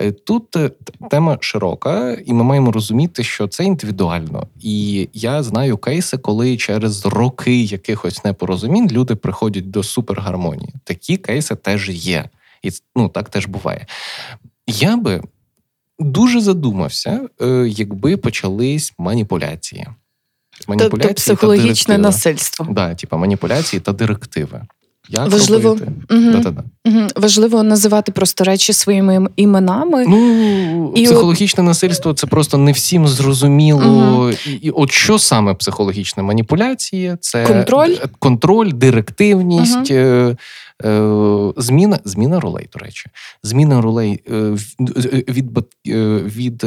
[0.00, 0.70] Е, тут е,
[1.10, 4.48] тема широка, і ми маємо розуміти, що це індивідуально.
[4.60, 10.74] І я знаю кейси, коли через роки якихось непорозумінь люди приходять до супергармонії.
[10.84, 12.24] Такі кейси теж є,
[12.62, 13.86] і ну так теж буває.
[14.66, 15.22] Я би
[15.98, 19.86] дуже задумався, е, якби почались маніпуляції.
[20.68, 22.66] Маніпуляції тобто психологічне насильство.
[22.70, 24.62] Да, типу маніпуляції та директиви.
[25.08, 25.70] Як Важливо
[26.10, 26.54] угу.
[26.84, 27.06] Угу.
[27.16, 30.04] Важливо називати просто речі своїми іменами.
[30.08, 31.66] Ну, і Психологічне от...
[31.66, 33.86] насильство це просто не всім зрозуміло.
[33.86, 34.30] Угу.
[34.30, 37.18] І, і От що саме психологічна маніпуляція?
[37.20, 39.90] Це контроль, контроль директивність.
[39.90, 40.36] Е,
[41.56, 43.06] зміна зміна ролей, до речі,
[43.42, 44.56] зміна ролей е,
[45.28, 45.58] від
[46.36, 46.64] від,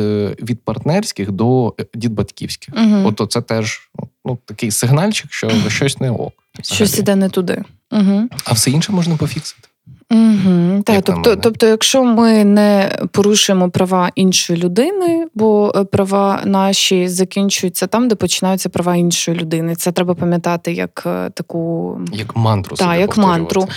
[0.49, 2.73] від партнерських до дідбатьківських.
[2.77, 3.13] Угу.
[3.19, 3.89] От це теж
[4.25, 6.33] ну, такий сигнальчик, що щось не ок.
[6.61, 7.63] Щось іде не туди.
[7.91, 8.29] Угу.
[8.43, 9.67] А все інше можна пофіксити.
[10.11, 17.07] Угу, так, тобто, тобто, якщо ми не порушуємо права іншої людини, бо е, права наші
[17.07, 19.75] закінчуються там, де починаються права іншої людини.
[19.75, 22.75] Це треба пам'ятати як е, таку як мантру.
[22.75, 23.67] Так, як мантру.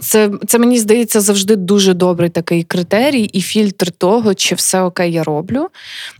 [0.00, 5.12] Це це мені здається завжди дуже добрий такий критерій і фільтр того, чи все окей,
[5.12, 5.68] я роблю.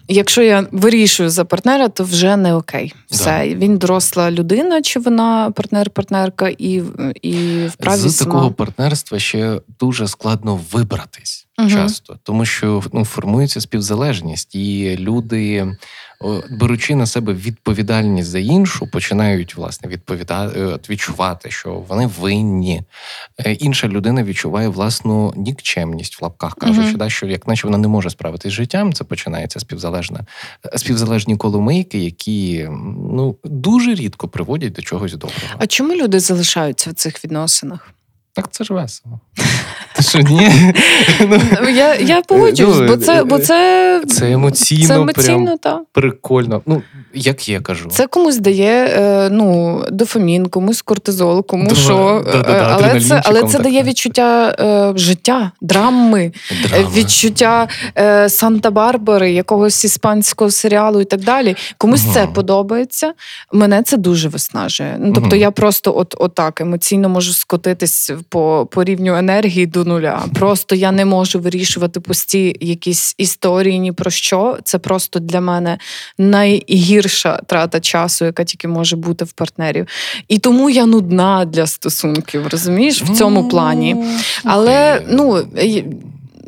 [0.08, 2.94] Якщо я вирішую за партнера, то вже не окей.
[3.10, 3.54] Все да.
[3.54, 6.82] він доросла людина, чи вона партнер-партнерка, і
[7.22, 11.70] і вправі з такого партнерства ще дуже складно вибратись угу.
[11.70, 15.76] часто, тому що ну формується співзалежність, і люди
[16.50, 22.82] беручи на себе відповідальність за іншу, починають власне відповідати е, відчувати, що вони винні.
[23.38, 27.88] Е, інша людина відчуває власну нікчемність в лапках, кажучи, да, що як наче вона не
[27.88, 30.20] може справитись з життям, це починається співзалежна
[30.66, 32.68] е, співзалежні коломийки, які
[33.10, 35.54] ну дуже рідко приводять до чогось доброго.
[35.58, 37.94] А чому люди залишаються в цих відносинах?
[38.32, 39.20] Так це ж весело.
[39.96, 40.50] Ти що, ні?
[41.62, 45.80] Ну, Я я погоджуюсь, ну, бо це бо це, це емоційно, це емоційно прям та.
[45.92, 46.62] прикольно.
[46.66, 46.82] Ну,
[47.14, 52.24] Як я кажу, це комусь дає е, ну, дофамін, комусь кортизол, кому що.
[52.34, 53.62] Е, але це, але це так.
[53.62, 56.32] дає відчуття е, життя, драми,
[56.68, 56.90] драма.
[56.94, 61.56] відчуття е, Санта-Барбари, якогось іспанського серіалу і так далі.
[61.78, 63.12] Комусь це подобається.
[63.52, 64.96] Мене це дуже виснажує.
[65.00, 65.40] Ну, тобто Мгм.
[65.40, 70.22] я просто от, отак емоційно можу скотитись по, по рівню енергії до нуля.
[70.34, 74.58] Просто я не можу вирішувати пусті якісь історії ні про що.
[74.64, 75.78] Це просто для мене
[77.00, 79.86] найгірша трата часу, яка тільки може бути в партнерів.
[80.28, 83.96] І тому я нудна для стосунків, розумієш, в цьому плані.
[84.44, 85.46] Але ну.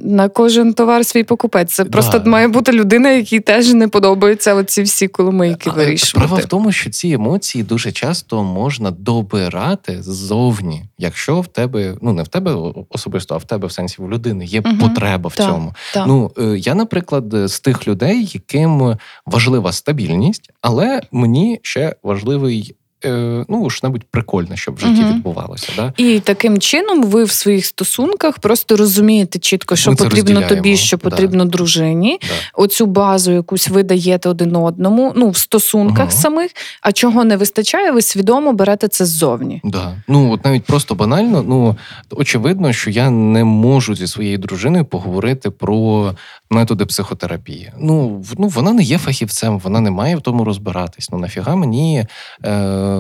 [0.05, 1.73] На кожен товар свій покупець.
[1.75, 2.31] Це просто Да.
[2.31, 6.27] має бути людина, якій теж не подобаються оці всі коломийки вирішувати.
[6.29, 12.13] Справа в тому, що ці емоції дуже часто можна добирати ззовні, якщо в тебе, ну
[12.13, 12.57] не в тебе
[12.89, 14.79] особисто, а в тебе в сенсі в людини є Мгм.
[14.79, 15.75] потреба в Так, цьому.
[15.95, 16.05] так.
[16.07, 18.97] Ну е, я, наприклад, з тих людей, яким
[19.27, 22.77] важлива стабільність, але мені ще важливий.
[23.05, 25.15] Е, Ну, що-небудь прикольне, щоб в житті Мгм.
[25.15, 25.73] відбувалося.
[25.77, 25.93] Да?
[25.97, 30.97] І таким чином ви в своїх стосунках просто розумієте чітко, що Ми потрібно тобі, що
[30.97, 31.11] да.
[31.11, 32.19] потрібно дружині.
[32.23, 32.63] Да.
[32.63, 36.11] Оцю базу якусь ви даєте один одному, ну в стосунках Ага.
[36.11, 36.51] самих.
[36.83, 39.61] А чого не вистачає, ви свідомо берете це ззовні.
[39.65, 39.97] Да.
[40.09, 41.77] Ну от навіть просто банально, ну
[42.11, 46.13] очевидно, що я не можу зі своєю дружиною поговорити про
[46.51, 47.73] методи психотерапії.
[47.81, 51.11] Ну, ну вона не є фахівцем, вона не має в тому розбиратись.
[51.13, 52.07] Ну нафіга мені.
[52.45, 52.92] Е,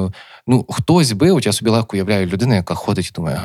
[0.46, 3.40] ну, хтось би, от я собі легко уявляю людину, яка ходить і думає,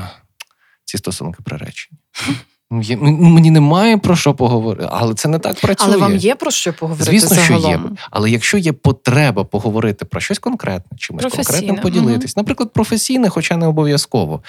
[0.86, 2.00] ці стосунки приречені.
[2.72, 5.88] Ну, є- ну, мені немає про що поговорити, але це не так працює.
[5.88, 7.80] Але вам є про що поговорити Звісно, що є.
[8.12, 13.68] Але якщо є потреба поговорити про щось конкретне, чимось конкретним поділитись, наприклад, професійне, хоча не
[13.68, 14.43] обов'язково,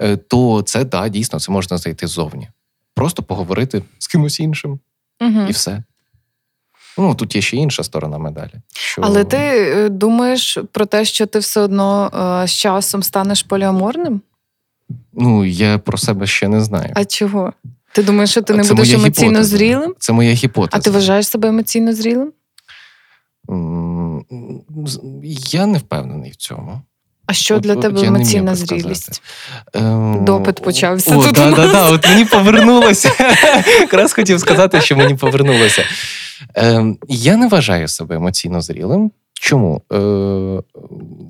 [0.00, 2.48] е, то це да, дійсно це можна знайти ззовні.
[2.94, 4.80] Просто поговорити з кимось іншим
[5.20, 5.40] Угу.
[5.48, 5.82] і все.
[6.98, 8.52] Ну, тут є ще інша сторона медалі.
[8.72, 9.02] Що...
[9.04, 12.10] Але ти е, думаєш про те, що ти все одно
[12.42, 14.20] е, з часом станеш поліаморним?
[15.12, 16.92] Ну, я про себе ще не знаю.
[16.94, 17.52] А чого?
[17.92, 19.56] Ти думаєш, що ти не Це будеш емоційно гіпотеза.
[19.56, 19.94] зрілим?
[19.98, 20.80] Це моя гіпотеза.
[20.80, 22.32] А ти вважаєш себе емоційно зрілим?
[25.50, 26.80] Я не впевнений в цьому.
[27.26, 29.22] А що От- для тебе емоційна зрілість?
[29.74, 31.72] Ем, Допит почався О, тут да, у да, нас.
[31.72, 33.12] да, от мені повернулося.
[33.80, 35.84] Якраз хотів сказати, що мені повернулося.
[36.54, 39.10] Ем, я не вважаю себе емоційно зрілим.
[39.32, 39.82] Чому?
[39.92, 39.96] Е,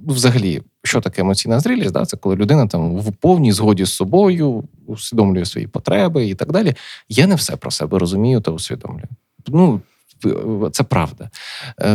[0.09, 1.93] взагалі, що таке емоційна зрілість?
[1.93, 2.05] Да?
[2.05, 6.75] Це коли людина там в повній згоді з собою усвідомлює свої потреби і так далі.
[7.09, 9.09] Я не все про себе розумію та усвідомлюю.
[9.49, 9.81] Ну,
[10.73, 11.31] це правда.
[11.81, 11.93] Е,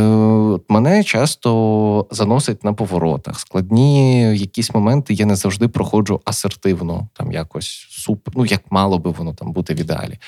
[0.68, 3.40] мене часто заносить на поворотах.
[3.40, 9.10] Складні якісь моменти я не завжди проходжу асертивно, там якось суп, ну як мало би
[9.10, 10.18] воно там бути в ідеалі.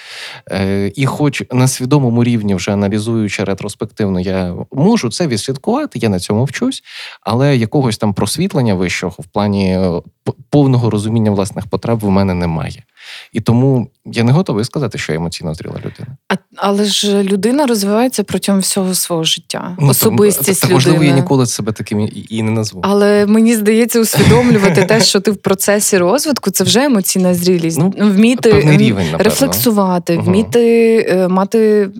[0.50, 6.18] Е, і хоч на свідомому рівні, вже аналізуючи ретроспективно, я можу це відслідкувати, я на
[6.18, 6.82] цьому вчусь,
[7.20, 10.02] але якогось там просвітлення вищого в плані е,
[10.50, 12.84] повного розуміння власних потреб в мене немає.
[13.32, 16.16] І тому я не готовий сказати, що я емоційно зріла людина.
[16.28, 19.76] А, але ж людина розвивається протягом всього свого життя.
[19.80, 20.74] Ну, Особистість так, людини.
[20.74, 22.80] можливо, я ніколи себе таким і, і не назву.
[22.84, 27.78] Але мені здається, усвідомлювати те, що ти в процесі розвитку, це вже емоційна зрілість.
[27.78, 30.24] Ну, Ну, вміти рівень, рефлексувати, Мгм.
[30.26, 31.90] вміти е, мати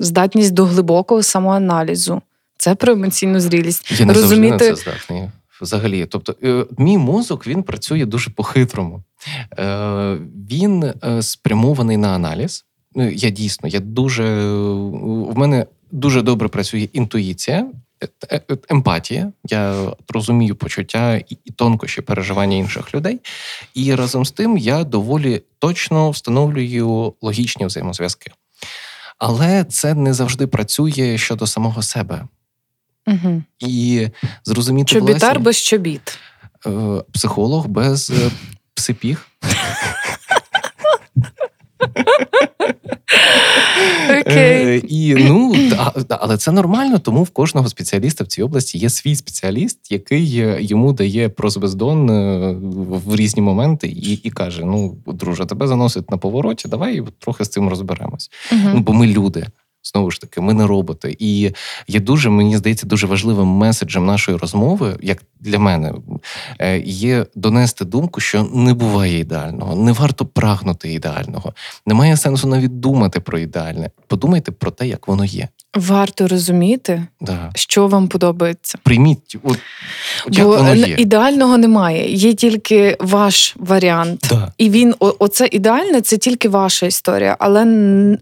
[0.00, 2.22] здатність до глибокого самоаналізу.
[2.58, 4.00] Це про емоційну зрілість.
[4.00, 5.22] Я не розуміти- завжди на це здатний.
[5.62, 9.02] Взагалі, тобто, е, мій мозок він працює дуже по-хитрому.
[9.58, 10.16] Е,
[10.50, 12.64] він е, спрямований на аналіз.
[12.94, 17.66] Ну, я дійсно, я дуже в мене дуже добре працює інтуїція,
[18.32, 19.32] е- емпатія.
[19.44, 23.20] Я розумію почуття і, тонкощі переживання інших людей.
[23.74, 28.30] І разом з тим я доволі точно встановлюю логічні взаємозв'язки.
[29.18, 32.28] Але це не завжди працює щодо самого себе.
[33.06, 33.42] Угу.
[33.58, 34.08] І
[34.44, 36.18] зрозуміти Чобітар власні, без чобіт.
[37.12, 38.12] психолог без
[38.76, 39.26] псипіг.
[44.20, 44.76] Окей.
[44.76, 45.54] Е, І ну
[46.08, 50.58] але це нормально, тому в кожного спеціаліста в цій області є свій спеціаліст, який е,
[50.60, 52.54] йому дає прозвездон е,
[53.06, 57.48] в різні моменти і, і каже: Ну, друже, тебе заносить на повороті, давай трохи з
[57.48, 58.30] цим розберемось.
[58.52, 58.80] Ну, Угу.
[58.80, 59.46] бо ми люди.
[59.92, 61.16] Знову ж таки, ми не роботи.
[61.18, 61.52] І
[61.88, 65.94] є дуже, мені здається, дуже важливим меседжем нашої розмови, як для мене,
[66.58, 71.52] е, є донести думку, що не буває ідеального, не варто прагнути ідеального.
[71.86, 73.90] Немає сенсу навіть думати про ідеальне.
[74.06, 75.48] Подумайте про те, як воно є.
[75.76, 77.50] Варто розуміти, Да.
[77.54, 78.78] що вам подобається.
[78.82, 79.58] Прийміть, от,
[80.26, 80.94] от як Бо воно є.
[80.98, 82.12] ідеального немає.
[82.14, 84.26] Є тільки ваш варіант.
[84.30, 84.52] Да.
[84.58, 87.64] І він о- оце ідеальне, це тільки ваша історія, але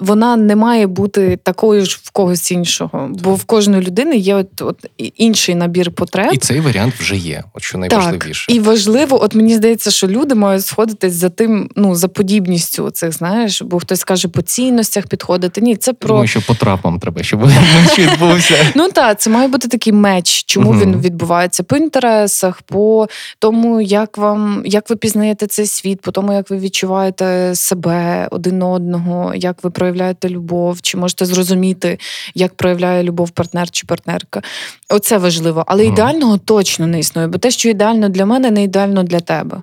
[0.01, 3.09] вона не має бути такою ж в когось іншого.
[3.11, 4.87] Бо в кожної людини є от, от
[5.17, 6.31] інший набір потреб.
[6.35, 8.53] І цей варіант вже є, от що Так, найважливіше.
[8.53, 13.13] і важливо, от мені здається, що люди мають сходитись за тим, ну за подібністю цих,
[13.13, 15.61] знаєш, бо хтось каже по цінностях підходити.
[15.61, 18.55] Ні, це про Тому що по трапам треба, щоб менш відбувся.
[18.75, 24.19] Ну так, це має бути такий меч, чому він відбувається по інтересах, по тому, як
[24.19, 29.65] вам як ви пізнаєте цей світ, по тому, як ви відчуваєте себе один одного, як
[29.65, 31.99] ви проявляєте любов, чи можете зрозуміти,
[32.35, 34.43] як проявляє любов партнер чи партнерка.
[34.89, 35.65] Оце важливо.
[35.67, 39.63] Але ідеального точно не існує, бо те, що ідеально для мене, не ідеально для тебе.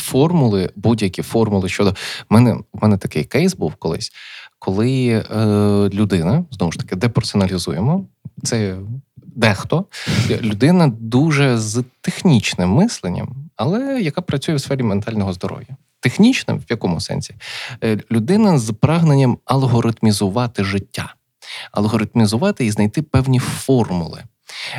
[0.00, 1.94] Формули, будь-які формули щодо.
[2.30, 4.12] Мене, у мене такий кейс був колись,
[4.60, 5.24] коли е,
[5.88, 8.04] людина, знову ж таки, деперсоналізуємо,
[8.42, 8.76] це
[9.16, 9.84] дехто,
[10.30, 15.76] людина дуже з технічним мисленням, але яка працює в сфері ментального здоров'я.
[16.00, 17.34] Технічним в якому сенсі?
[17.84, 21.14] Е, Людина з прагненням алгоритмізувати життя,
[21.72, 24.22] алгоритмізувати і знайти певні формули.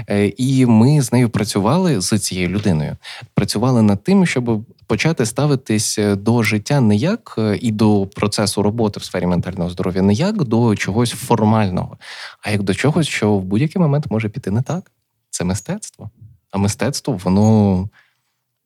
[0.09, 2.97] Е, І ми з нею працювали з цією людиною.
[3.33, 8.63] Працювали над тим, щоб почати ставитись е, до життя не як е, і до процесу
[8.63, 11.97] роботи в сфері ментального здоров'я, не як до чогось формального,
[12.41, 14.91] а як до чогось, що в будь-який момент може піти не так.
[15.29, 16.09] Це мистецтво.
[16.51, 17.89] А мистецтво воно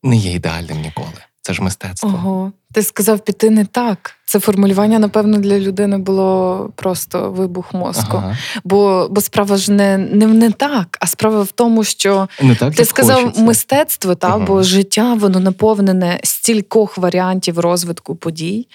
[0.04, 1.22] не є ідеальним ніколи.
[1.42, 2.10] Це ж мистецтво.
[2.10, 4.12] Ого, ти сказав піти не так.
[4.26, 8.18] Це формулювання, напевно, для людини було просто вибух мозку.
[8.18, 8.38] Ага.
[8.64, 12.76] Бо, бо справа ж не, не, не так, а справа в тому, що Не так,
[12.76, 13.42] ти сказав хочеться.
[13.42, 14.38] мистецтво, та Ага.
[14.40, 18.68] бо життя воно наповнене стількох варіантів розвитку подій,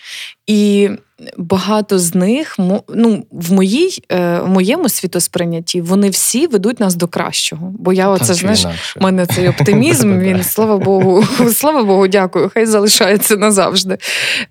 [0.46, 0.90] і
[1.36, 2.56] багато з них
[2.88, 7.74] ну, в моїй е, в моєму світосприйнятті вони всі ведуть нас до кращого.
[7.78, 8.66] Бо я оце чи знаєш.
[8.96, 11.24] У мене цей оптимізм, він слава Богу,
[11.54, 12.50] слава Богу, дякую.
[12.54, 13.89] Хай залишається назавжди.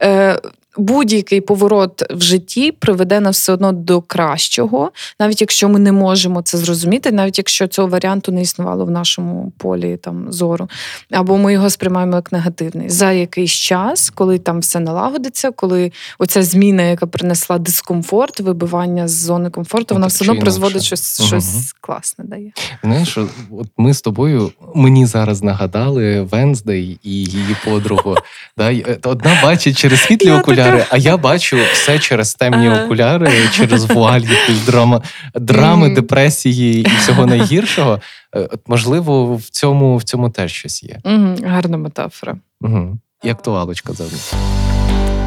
[0.02, 0.36] Е,
[0.80, 6.42] Будь-який поворот в житті приведе нас все одно до кращого, навіть якщо ми не можемо
[6.42, 10.70] це зрозуміти, навіть якщо цього варіанту не існувало в нашому полі там зору,
[11.12, 16.44] або ми його сприймаємо як негативний за якийсь час, коли там все налагодиться, коли оця
[16.44, 21.74] зміна, яка принесла дискомфорт, вибивання з зони комфорту, Ну, вона все одно призводить щось, щось
[21.82, 22.52] класне дає.
[22.84, 23.18] Знаєш,
[23.52, 28.16] от ми з тобою мені зараз нагадали Венздей і її подругу.
[28.60, 30.40] Е, Одна бачить через світлі Я
[30.70, 32.84] окуляри, а я бачу все через темні Ага.
[32.86, 35.02] окуляри, через вуаль якісь драма,
[35.36, 38.00] драми, депресії і всього найгіршого.
[38.36, 41.00] Е, От, можливо, в цьому, в цьому теж щось є.
[41.06, 42.36] Угу, гарна метафора.
[42.62, 42.98] Угу.
[43.24, 44.18] І актуалочка завжди.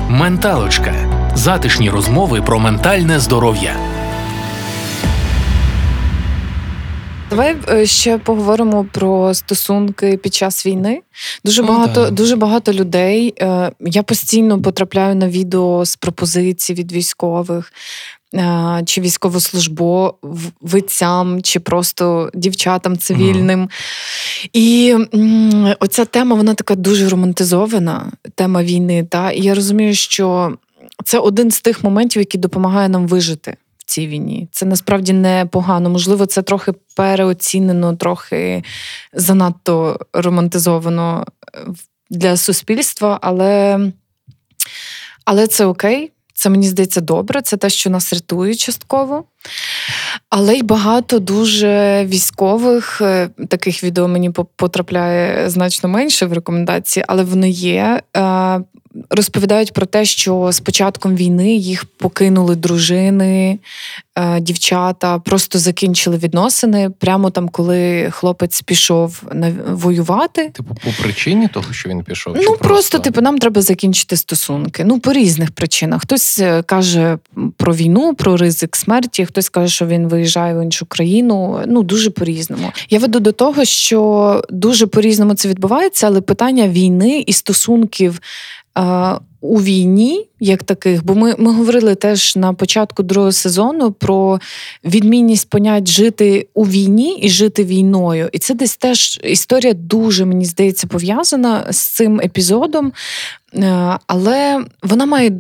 [0.09, 0.95] Менталочка.
[1.34, 3.76] Затишні розмови про ментальне здоров'я.
[7.33, 11.01] Давай е, ще поговоримо про стосунки під час війни.
[11.45, 12.11] Дуже О, багато, да.
[12.11, 13.35] дуже багато людей.
[13.41, 17.72] е, Я постійно потрапляю на відео з пропозицій від військових.
[18.35, 23.68] е, Чи військовослужбовцям, чи просто дівчатам цивільним.
[24.53, 24.95] І
[25.80, 29.07] оця тема, вона така дуже романтизована, тема війни.
[29.11, 29.30] Та?
[29.30, 30.57] І я розумію, що
[31.05, 33.57] це один з тих моментів, який допомагає нам вижити
[33.93, 34.49] цій війні.
[34.53, 35.90] Це насправді не погано.
[35.90, 38.64] Можливо, це трохи переоцінено, трохи
[39.12, 41.59] занадто романтизовано е,
[42.11, 43.80] для суспільства, але,
[45.24, 46.11] але це окей.
[46.34, 49.24] Це мені здається добре, це те, що нас рятує частково.
[50.30, 57.05] Але й багато дуже військових е, таких відео мені по- потрапляє значно менше в рекомендації,
[57.09, 58.03] але вони є.
[58.16, 58.61] е,
[59.11, 63.59] Розповідають про те, що з початком війни їх покинули дружини,
[64.18, 69.22] е, дівчата, просто закінчили відносини прямо там, коли хлопець пішов
[69.68, 70.49] воювати.
[70.49, 72.36] Типу, по причині того, що він пішов.
[72.43, 74.84] Ну просто, типу, нам треба закінчити стосунки.
[74.84, 76.03] Ну, по різних причинах.
[76.03, 77.18] Хтось каже
[77.57, 81.61] про війну, про ризик смерті, хтось каже, що він виїжджає в іншу країну.
[81.66, 82.72] Ну, дуже по-різному.
[82.91, 88.20] Я веду до того, що дуже по-різному це відбувається, але питання війни і стосунків.
[89.41, 94.41] У війні, як таких, бо ми, ми говорили теж на початку другого сезону про
[94.85, 98.28] відмінність понять жити у війні і жити війною.
[98.33, 102.93] І це десь теж історія дуже, мені здається, пов'язана з цим епізодом,
[104.07, 105.33] але вона має.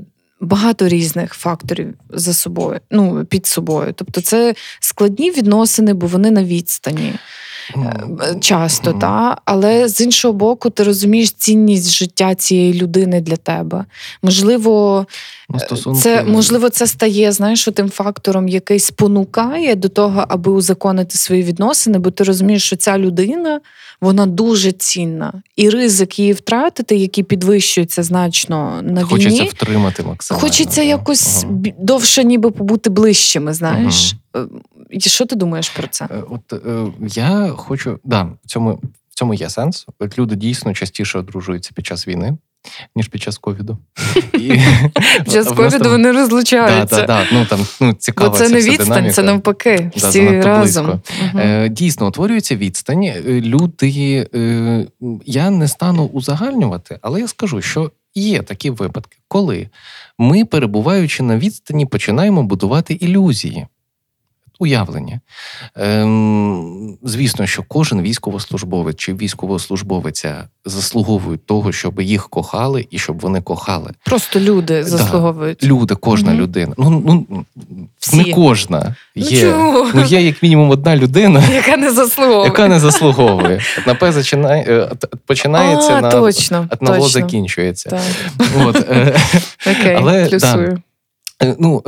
[0.42, 3.92] Багато різних факторів за собою, ну під собою.
[3.96, 7.14] Тобто, це складні відносини, бо вони на відстані.
[7.76, 8.98] Е, часто, mm.
[8.98, 9.36] та?
[9.44, 13.84] але з іншого боку, ти розумієш цінність життя цієї людини для тебе.
[14.22, 15.06] Можливо,
[15.86, 21.42] ну, це можливо, це стає знаєш, тим фактором, який спонукає до того, аби узаконити свої
[21.42, 23.60] відносини, бо ти розумієш, що ця людина
[24.02, 25.32] вона дуже цінна.
[25.56, 29.38] І ризик її втратити, який підвищується значно на Хочеться війні.
[29.40, 30.40] Хочеться втримати максимально.
[30.40, 31.54] Хочеться якось ага.
[31.78, 34.14] довше, ніби побути ближчими, знаєш.
[34.32, 34.46] Ага.
[34.94, 36.04] Е, що ти думаєш про це?
[36.04, 38.80] Е, от е, я хочу, да, в цьому
[39.10, 39.86] в цьому є сенс.
[39.98, 42.36] От люди дійсно частіше одружуються під час війни
[42.96, 43.78] ніж під час ковіду.
[44.32, 47.02] Під час ковіду вони розлучаються.
[47.02, 48.30] Так, ну там ну цікаво.
[48.30, 49.90] Бо це не відстань, це навпаки.
[49.96, 51.00] Всі разом.
[51.34, 53.02] Е, дійсно, утворюється відстань.
[53.02, 54.86] Е, люди е,
[55.26, 59.68] я не стану узагальнювати, але я скажу, що є такі випадки, коли
[60.18, 63.66] ми, перебуваючи на відстані, починаємо будувати ілюзії
[64.62, 65.20] уявлення.
[65.76, 73.40] Ем, Звісно, що кожен військовослужбовець чи військовослужбовиця заслуговують того, щоб їх кохали і щоб вони
[73.40, 73.90] кохали.
[74.04, 75.58] Просто люди заслуговують.
[75.62, 76.40] Да, люди, кожна угу.
[76.40, 76.74] людина.
[76.78, 77.44] Ну ну
[77.98, 78.16] Всі.
[78.16, 78.94] не кожна.
[79.16, 79.88] Ну, є чому?
[79.94, 82.44] ну, є як мінімум одна людина, яка не заслуговує.
[82.44, 83.60] Яка не заслуговує.
[83.86, 84.90] Напе починає, е,
[85.26, 87.08] починається а, на точно, одного точно.
[87.08, 87.90] закінчується.
[87.90, 88.00] Так.
[88.66, 89.14] От, е,
[89.66, 90.82] Окей, Але, плюсую.
[91.40, 91.82] Да, е, ну,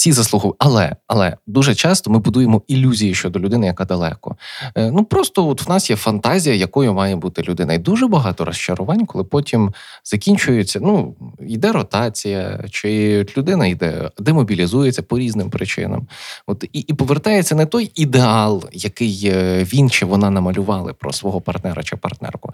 [0.00, 0.56] всі заслуговують.
[0.58, 4.36] Але але дуже часто ми будуємо ілюзії щодо людини, яка далеко.
[4.74, 7.72] Е, ну просто от в нас є фантазія, якою має бути людина.
[7.72, 9.72] І дуже багато розчарувань, коли потім
[10.04, 10.80] закінчується.
[10.82, 16.06] Ну йде ротація, чи людина йде, демобілізується по різним причинам.
[16.46, 21.40] От і, і повертається не той ідеал, який е, він чи вона намалювали про свого
[21.40, 22.52] партнера чи партнерку.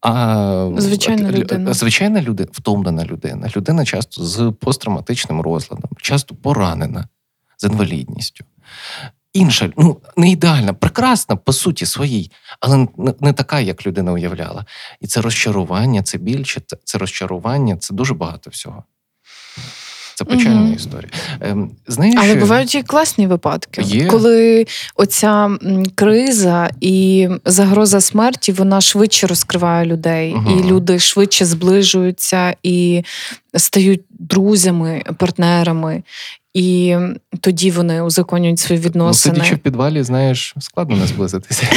[0.00, 1.72] А звичайна людина.
[1.72, 3.50] Звичайна людина, втомлена людина.
[3.56, 7.08] Людина часто з посттравматичним розладом, часто поранена поранена
[7.58, 8.44] з інвалідністю.
[9.32, 12.30] Інша, ну не ідеальна, прекрасна по суті своїй,
[12.60, 12.88] але
[13.20, 14.64] не така, як людина уявляла.
[15.00, 18.84] І це розчарування, це більше, це, розчарування, це дуже багато всього.
[20.16, 20.76] Це печальна mm-hmm.
[20.76, 21.10] історія.
[21.40, 24.06] Ем, знаєш, Але бувають і класні випадки, є.
[24.06, 25.50] коли оця
[25.94, 30.60] криза і загроза смерті вона швидше розкриває людей, mm-hmm.
[30.60, 33.04] і люди швидше зближуються і
[33.54, 36.02] стають друзями, партнерами.
[36.54, 36.96] І
[37.40, 39.34] тоді вони узаконюють свої ну, відносини.
[39.34, 41.66] Ну, Сидячи в підвалі, знаєш, складно не зблизитися.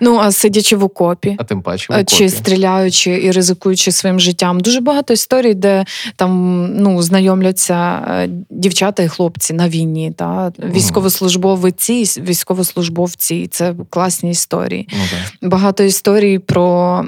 [0.00, 2.16] Ну а сидячи в окопі, а тим паче в окопі.
[2.16, 4.60] чи стріляючи і ризикуючи своїм життям.
[4.60, 5.84] Дуже багато історій, де
[6.16, 13.48] там ну знайомляться е, дівчата і хлопці на війні, та військовослужбовиці, військовослужбовці.
[13.50, 14.88] Це класні історії.
[14.92, 15.50] Ну, так.
[15.50, 17.04] Багато історій про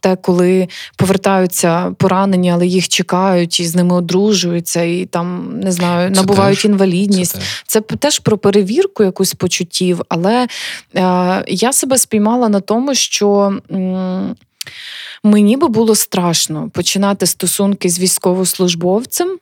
[0.00, 6.10] те, коли повертаються поранені, але їх чекають і з ними одружуються, і там не знаю,
[6.10, 7.36] набувають набувають інвалідність.
[7.66, 10.48] Це, це теж про перевірку якусь почуттів, але
[10.96, 13.58] е, я себе спіймала на тому, що.
[13.72, 14.36] М-
[15.24, 19.38] Мені би було страшно починати стосунки з військовослужбовцем,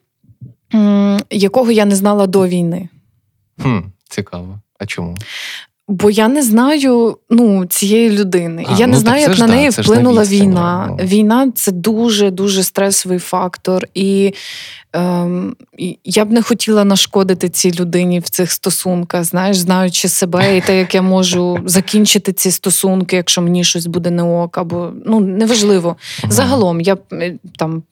[1.30, 2.88] якого я не знала до війни.
[3.62, 3.78] Хм,
[4.08, 4.60] Цікаво.
[4.78, 5.16] А чому?
[5.90, 8.66] Бо я не знаю ну, цієї людини.
[8.68, 10.86] А, я не ну, знаю, як на неї да, вплинула війна.
[10.88, 11.04] Ну.
[11.04, 13.86] Війна це дуже дуже стресовий фактор.
[13.94, 14.34] І
[14.92, 15.56] ем,
[16.04, 20.78] я б не хотіла нашкодити цій людині в цих стосунках, знаєш, знаючи себе і те,
[20.78, 25.96] як я можу закінчити ці стосунки, якщо мені щось буде не ок, або ну неважливо.
[26.28, 26.96] Загалом я
[27.56, 27.82] там.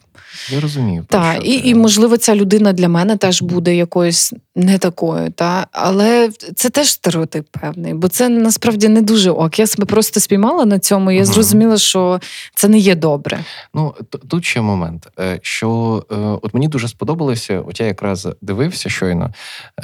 [0.51, 1.07] Я розумію.
[1.09, 5.31] Так, і, і, можливо, ця людина для мене теж буде якоюсь не такою.
[5.31, 5.66] Та?
[5.72, 9.59] Але це теж стереотип певний, бо це насправді не дуже ок.
[9.59, 12.20] Я себе просто спіймала на цьому, і я зрозуміла, що
[12.55, 13.45] це не є добре.
[13.74, 13.95] Ну,
[14.29, 15.68] тут ще момент, е, що
[16.11, 19.31] е, от мені дуже сподобалося, от я якраз дивився щойно.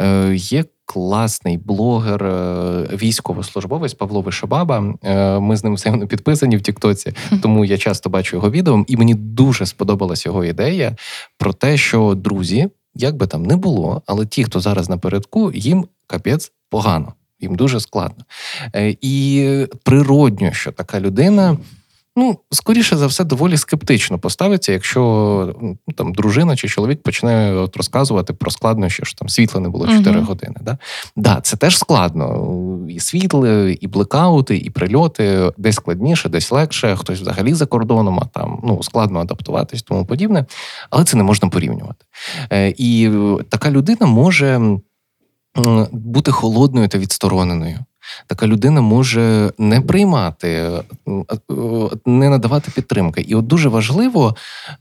[0.00, 2.24] Е, є класний блогер,
[2.92, 4.80] військовослужбовець Павло Вишебаба.
[5.40, 7.12] Ми з ним взаємно підписані в Тіктоці,
[7.42, 10.96] тому я часто бачу його відео, і мені дуже сподобалась його ідея
[11.38, 15.86] про те, що друзі, як би там не було, але ті, хто зараз напередку, їм
[16.06, 18.24] капець погано, їм дуже складно.
[19.00, 21.56] І природньо, що така людина
[22.16, 25.00] ну, скоріше за все, доволі скептично поставиться, якщо
[25.60, 29.86] ну, там дружина чи чоловік починає от розказувати про складнощі, що там світла не було
[29.86, 30.56] 4 uh години.
[30.60, 30.78] Да?
[31.16, 32.58] да, це теж складно.
[32.88, 38.24] І світле, і блекаути, і прильоти десь складніше, десь легше, хтось взагалі за кордоном, а
[38.24, 40.44] там ну, складно адаптуватись, тому подібне.
[40.90, 42.04] Але це не можна порівнювати.
[42.52, 43.10] Е, І
[43.48, 44.78] така людина може
[45.92, 47.78] бути холодною та відстороненою
[48.26, 50.70] така людина може не приймати,
[52.06, 53.20] не надавати підтримки.
[53.20, 54.36] І от дуже важливо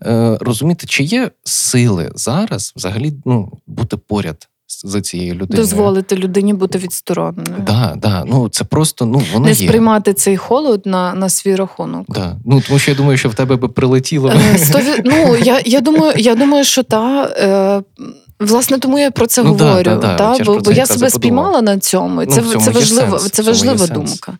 [0.05, 4.49] е, розуміти, чи є сили зараз взагалі ну, бути поряд
[4.83, 5.63] за цією людиною.
[5.63, 7.63] Дозволити людині бути відстороненою.
[7.67, 8.23] Да, да.
[8.27, 9.67] Ну це просто ну воно не є.
[9.67, 12.05] сприймати цей холод на на свій рахунок.
[12.09, 12.37] Да.
[12.45, 14.29] Ну тому що я думаю, що в тебе би прилетіло.
[14.29, 14.79] Е, Сто...
[15.05, 17.23] Ну я я думаю, я думаю, що та.
[17.37, 18.03] Е...
[18.39, 19.83] Власне, тому я про це ну, говорю.
[19.83, 20.43] Да, да, та?
[20.43, 22.25] Бо бо я себе спіймала на цьому.
[22.25, 23.31] Це ну, цьому це, важлива, сенс.
[23.31, 24.37] це важлива думка.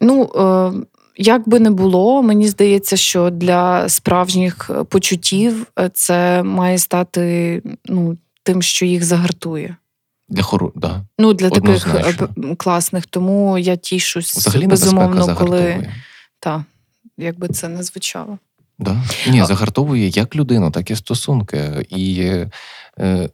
[0.00, 0.72] Ну, е...
[1.20, 8.62] Як би не було, мені здається, що для справжніх почуттів це має стати ну, тим,
[8.62, 9.76] що їх загартує.
[10.28, 11.04] Для хору, да.
[11.18, 11.92] Ну, для Однозначно.
[11.92, 13.06] таких класних.
[13.06, 15.88] Тому я тішусь Взагалі безумовно, коли
[16.40, 16.64] та,
[17.16, 18.38] як би це не звучало.
[18.78, 19.02] Да.
[19.28, 21.86] Ні, загартовує як людину, так і стосунки.
[21.90, 22.32] І
[23.00, 23.28] е,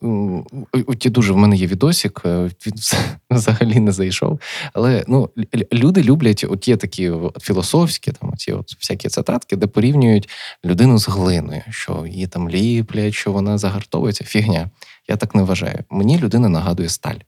[0.73, 2.75] от дуже в мене є відосик, він
[3.31, 4.41] взагалі не зайшов.
[4.73, 5.31] Але ну,
[5.73, 10.29] люди люблять от є такі філософські, там оці от всякі цитатки, де порівнюють
[10.65, 14.25] людину з глиною, що її там ліплять, що вона загартовується.
[14.25, 14.71] Фігня.
[15.09, 15.79] Я так не вважаю.
[15.91, 17.19] Мені людина нагадує сталь.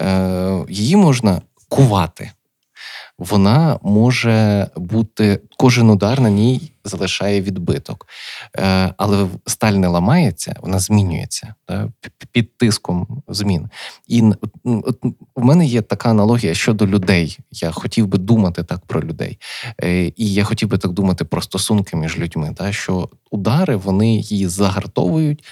[0.00, 2.30] Е, Її можна кувати.
[3.18, 8.06] Вона може бути, кожен удар на ній залишає відбиток.
[8.58, 11.54] Е, але сталь не ламається, вона змінюється
[12.32, 13.68] під тиском змін.
[14.06, 14.22] І
[14.64, 14.96] от,
[15.36, 17.38] в мене є така аналогія щодо людей.
[17.50, 19.38] Я хотів би думати так про людей.
[19.82, 22.54] Е, і я хотів би так думати про стосунки між людьми.
[22.58, 25.44] Да, що удари вони її загартовують,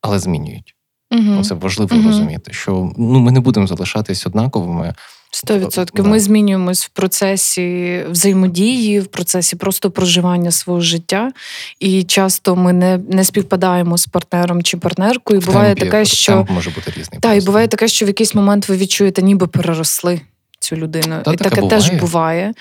[0.00, 0.74] але змінюють.
[1.10, 1.44] Угу.
[1.44, 2.06] Це важливо угу.
[2.08, 4.94] розуміти, що ну ми не будемо залишатись однаковими.
[5.30, 6.06] Сто відсотків.
[6.06, 11.32] Ми змінюємось в процесі взаємодії, в процесі просто проживання свого життя.
[11.80, 15.40] І часто ми не не співпадаємо з партнером чи партнеркою.
[15.40, 17.20] І буває темпі, таке, що темп може бути різний.
[17.20, 20.20] Так, і буває таке, що в якийсь момент ви відчуєте, ніби переросли
[20.58, 21.20] цю людину.
[21.24, 21.82] Та, і таке таке буває.
[21.82, 22.54] теж буває.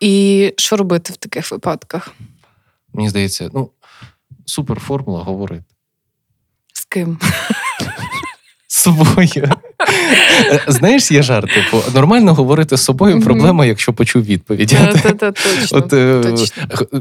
[0.00, 2.14] І що робити в таких випадках?
[2.94, 3.70] Мені здається, ну
[4.46, 5.64] супер формула говорити.
[6.72, 7.18] З ким?
[8.68, 9.50] З собою.
[10.68, 14.72] Знаєш, є жарт, типу, нормально говорити з собою проблема, якщо почув відповідь.
[15.72, 15.92] От,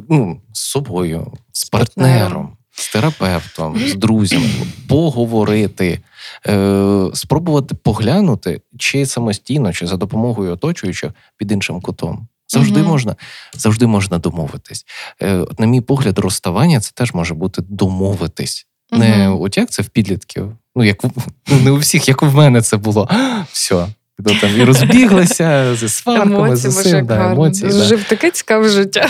[0.10, 4.50] ну, З собою, з партнером, з терапевтом, з друзями,
[4.88, 6.00] поговорити,
[6.48, 12.28] е, спробувати поглянути, чи самостійно, чи за допомогою оточуючих під іншим кутом.
[12.48, 13.16] Завжди mm можна
[13.54, 14.86] завжди можна домовитись.
[15.22, 18.68] Е, На мій погляд, розставання це теж може бути домовитись.
[18.92, 20.52] Не mm от як це в підлітків.
[20.76, 23.10] Ну, як ну, не у всіх, як в мене це було.
[23.52, 23.88] Все.
[24.26, 27.06] Ну, там і розбіглися зі сварками, з усім.
[27.06, 28.06] Да, емоції, Жив да.
[28.10, 29.10] таке цікаве життя.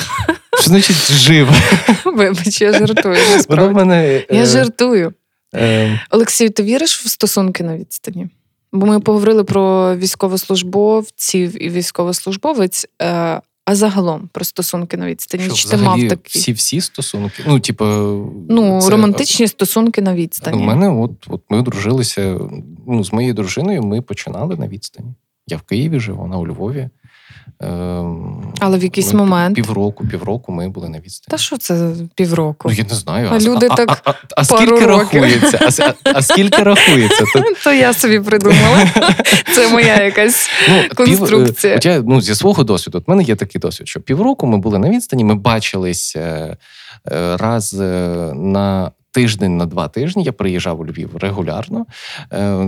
[0.59, 1.49] Що значить жив?
[2.05, 3.17] Вибач, я жартую.
[3.49, 5.13] Воно в мене, Я жартую.
[5.55, 6.01] Е...
[6.09, 8.27] Олексій, ти віриш в стосунки на відстані?
[8.71, 12.87] Бо ми поговорили про військовослужбовців і військовослужбовець.
[13.65, 15.43] А загалом про стосунки на відстані.
[15.43, 16.39] Що, Чи ти мав такі?
[16.39, 17.43] Всі всі стосунки?
[17.47, 17.85] Ну, типу,
[18.49, 18.89] ну це...
[18.89, 20.57] романтичні стосунки на відстані.
[20.57, 22.39] У мене от, от ми одружилися.
[22.87, 25.13] Ну, з моєю дружиною ми починали на відстані.
[25.47, 26.89] Я в Києві живу, вона у Львові.
[27.63, 31.31] Ем, Але в якийсь ми момент півроку, півроку ми були на відстані.
[31.31, 32.69] Та що це півроку?
[32.69, 33.29] Ну я не знаю.
[33.31, 35.21] А люди а, так а, а, а скільки років.
[35.21, 35.59] рахується?
[35.61, 37.25] А, а, а скільки рахується?
[37.63, 37.73] То...
[37.73, 38.87] Я собі придумала.
[39.55, 41.77] Це моя якась ну, конструкція.
[41.77, 44.57] Пів, я, ну, зі свого досвіду, от в мене є такий досвід, що півроку ми
[44.57, 46.57] були на відстані, ми бачились е,
[47.11, 47.85] е, раз е,
[48.35, 48.91] на.
[49.13, 51.85] Тиждень на два тижні я приїжджав у Львів регулярно,
[52.33, 52.67] е,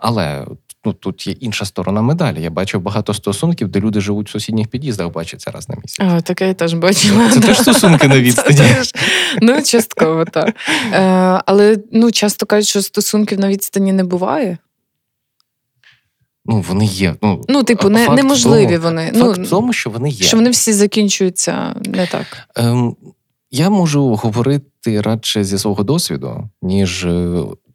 [0.00, 0.46] але
[0.84, 2.42] ну, тут є інша сторона медалі.
[2.42, 6.06] Я бачив багато стосунків, де люди живуть в сусідніх під'їздах, бачаться раз на місяць.
[6.10, 7.30] А, Таке я теж бачила.
[7.30, 8.56] Це теж стосунки на відстані.
[8.56, 8.94] Теж,
[9.42, 10.54] ну, частково так.
[10.92, 10.98] Е,
[11.46, 14.58] але ну, часто кажуть, що стосунків на відстані не буває.
[16.44, 17.14] Ну, вони є.
[17.22, 19.12] Ну, ну типу, не, неможливі тому, вони.
[19.14, 20.26] Факт ну, в тому, що вони є.
[20.26, 22.26] Що вони всі закінчуються не так.
[22.56, 22.96] Ем,
[23.50, 27.06] я можу говорити радше зі свого досвіду, ніж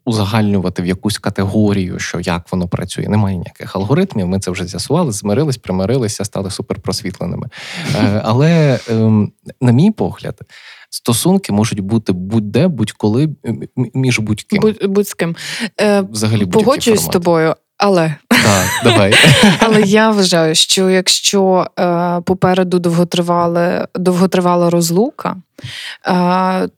[0.08, 3.08] узагальнювати в якусь категорію, що як воно працює.
[3.08, 4.28] Немає ніяких алгоритмів.
[4.28, 7.48] Ми це вже з'ясували, змирились, примирилися, стали суперпросвітленими.
[7.96, 9.32] Е, але, ем,
[9.62, 10.40] на мій погляд,
[10.90, 13.30] стосунки можуть бути будь-де, будь-коли
[13.94, 14.76] між будь-ким.
[14.82, 15.36] Будь, з ким.
[15.82, 17.56] Е, Взагалі Погоджуюсь з тобою.
[17.78, 19.14] Але так, давай.
[19.60, 25.36] Але я вважаю, що якщо е, попереду довготривала, довготривала розлука,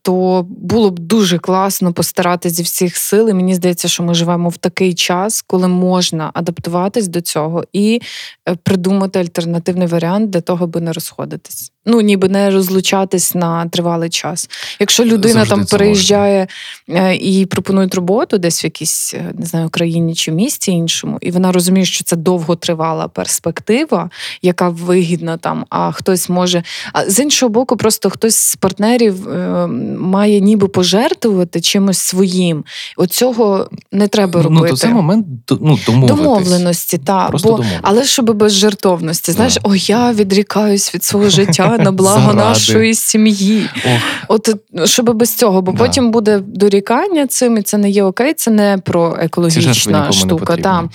[0.01, 3.29] то було б дуже класно постаратися зі всіх сил.
[3.29, 8.01] І Мені здається, що ми живемо в такий час, коли можна адаптуватись до цього і
[8.49, 11.71] е, придумати альтернативний варіант для того, аби не розходитись.
[11.85, 14.49] Ну, ніби не розлучатись на тривалий час.
[14.79, 16.47] Якщо людина Завжди там переїжджає
[16.89, 21.31] е, і пропонують роботу десь в якійсь е, не знаю країні чи місті іншому, і
[21.31, 24.09] вона розуміє, що це довготривала перспектива,
[24.41, 26.63] яка вигідна там, а хтось може.
[26.93, 29.67] А з іншого боку, просто хтось з партнерів е,
[29.97, 32.63] має ніби пожертвувати чимось своїм.
[32.97, 34.61] Оцього не треба робити.
[34.63, 35.25] Ну, то це момент
[35.61, 37.71] ну, домовленості, та бо домовитись.
[37.81, 39.31] але щоб без жертовності.
[39.31, 39.61] Знаєш, Да.
[39.69, 42.37] о, я відрікаюсь від свого життя на благо Заради.
[42.37, 43.69] нашої сім'ї.
[43.85, 44.49] Ох, От
[44.89, 45.77] щоб без цього, бо Да.
[45.77, 50.57] потім буде дорікання цим, і це не є окей, це не про екологічна штука.
[50.57, 50.89] Та.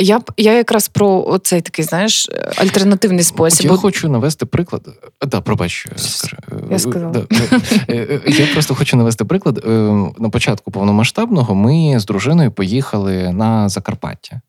[0.00, 3.66] Я я якраз про оцей такий, знаєш, альтернативний От спосіб.
[3.66, 4.82] я Бо- хочу навести приклад.
[5.22, 5.86] Е, Да, пробач,
[6.70, 7.17] Я сказала.
[7.30, 9.64] Ну, е, е, Я просто хочу навести приклад.
[9.66, 9.68] Е,
[10.18, 14.40] На початку повномасштабного ми з дружиною поїхали на Закарпаття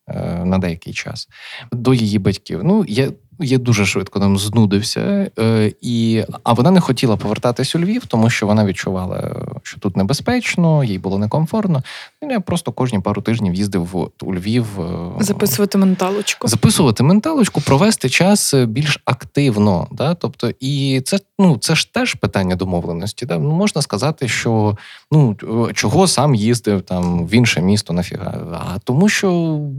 [0.43, 1.27] на деякий час
[1.71, 2.61] до її батьків.
[2.63, 3.11] Ну, я.
[3.39, 8.29] Я дуже швидко там знудився, е, і, а вона не хотіла повертатись у Львів, тому
[8.29, 11.83] що вона відчувала, що тут небезпечно, їй було некомфортно.
[12.21, 16.47] Ну, Я просто кожні пару тижнів їздив у Львів е, записувати менталочку.
[16.47, 19.87] записувати менталочку, провести час е, більш активно.
[19.91, 20.13] Да?
[20.13, 23.25] Тобто, і це ну це ж теж питання домовленості.
[23.25, 23.37] Да?
[23.37, 24.77] Ну, можна сказати, що
[25.11, 25.37] ну
[25.73, 28.59] чого сам їздив там в інше місто нафіга?
[28.75, 29.29] А тому, що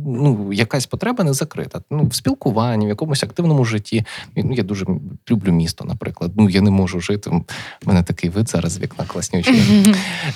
[0.06, 1.80] ну якась потреба не закрита.
[1.90, 4.05] Ну в спілкуванні, в якомусь активному житті.
[4.36, 4.86] Ну я дуже
[5.30, 6.32] люблю місто, наприклад.
[6.36, 7.30] Ну я не можу жити.
[7.30, 7.44] У
[7.84, 9.62] мене такий вид зараз з вікна класнючий.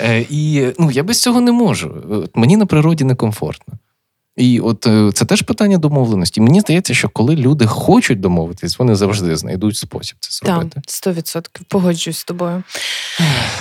[0.01, 1.95] Е, і ну я без цього не можу.
[2.11, 3.75] От Мені на природі некомфортно.
[4.37, 6.41] І от е, це теж питання домовленості.
[6.41, 10.83] Мені здається, що коли люди хочуть домовитись, вони завжди знайдуть спосіб це зробити.
[10.87, 12.63] сто відсотків погоджуюсь з тобою.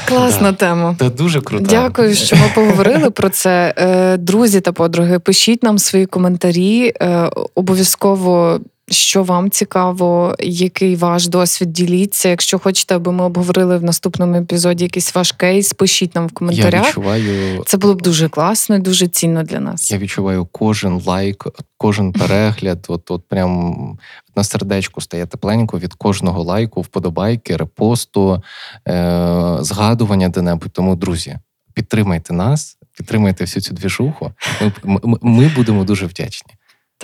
[0.07, 0.57] Класна Да.
[0.57, 0.95] тема.
[0.99, 1.65] Та дуже круто.
[1.69, 3.73] Дякую, що ми поговорили про це.
[3.77, 6.94] Е, Друзі та подруги, пишіть нам свої коментарі.
[7.02, 8.60] Е, Обов'язково.
[8.91, 12.30] Що вам цікаво, який ваш досвід діліться?
[12.30, 16.34] Якщо хочете, аби ми обговорили в наступному епізоді якийсь ваш кейс, пишіть нам в Я
[16.34, 16.88] коментарях.
[16.88, 19.91] відчуваю, Це було б дуже класно і дуже цінно для нас.
[19.91, 21.47] я відчуваю кожен лайк,
[21.77, 22.85] кожен перегляд.
[22.88, 23.97] От, от прям
[24.35, 28.43] на сердечку стає тепленько від кожного лайку, вподобайки, репосту,
[28.88, 30.72] е- згадування де-небудь.
[30.72, 31.38] Тому, друзі,
[31.73, 34.31] підтримайте нас, підтримайте всю цю двіжуху.
[34.61, 36.53] Ми, ми, ми будемо дуже вдячні.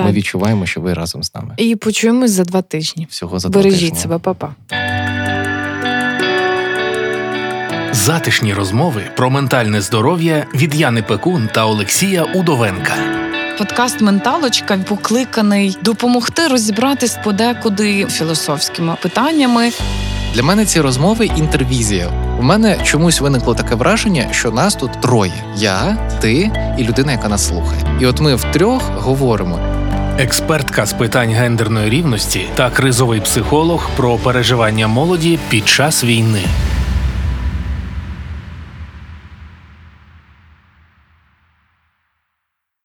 [0.05, 1.53] Ми відчуваємо, що ви разом з нами.
[1.57, 3.07] І почуємось за два тижні.
[3.09, 3.91] Всього за два тижні.
[3.95, 4.53] себе, папа.
[7.91, 12.93] Затишні розмови про ментальне здоров'я від Яни Пекун та Олексія Удовенка.
[13.57, 19.69] Подкаст Менталочка покликаний допомогти розібратись подекуди філософськими питаннями.
[20.33, 22.09] Для мене ці розмови інтервізія.
[22.39, 27.29] У мене чомусь виникло таке враження, що нас тут троє: я, ти і людина, яка
[27.29, 27.97] нас слухає.
[28.01, 29.59] І от ми втрьох говоримо.
[30.19, 36.41] Експертка з питань гендерної рівності та кризовий психолог про переживання молоді під час війни.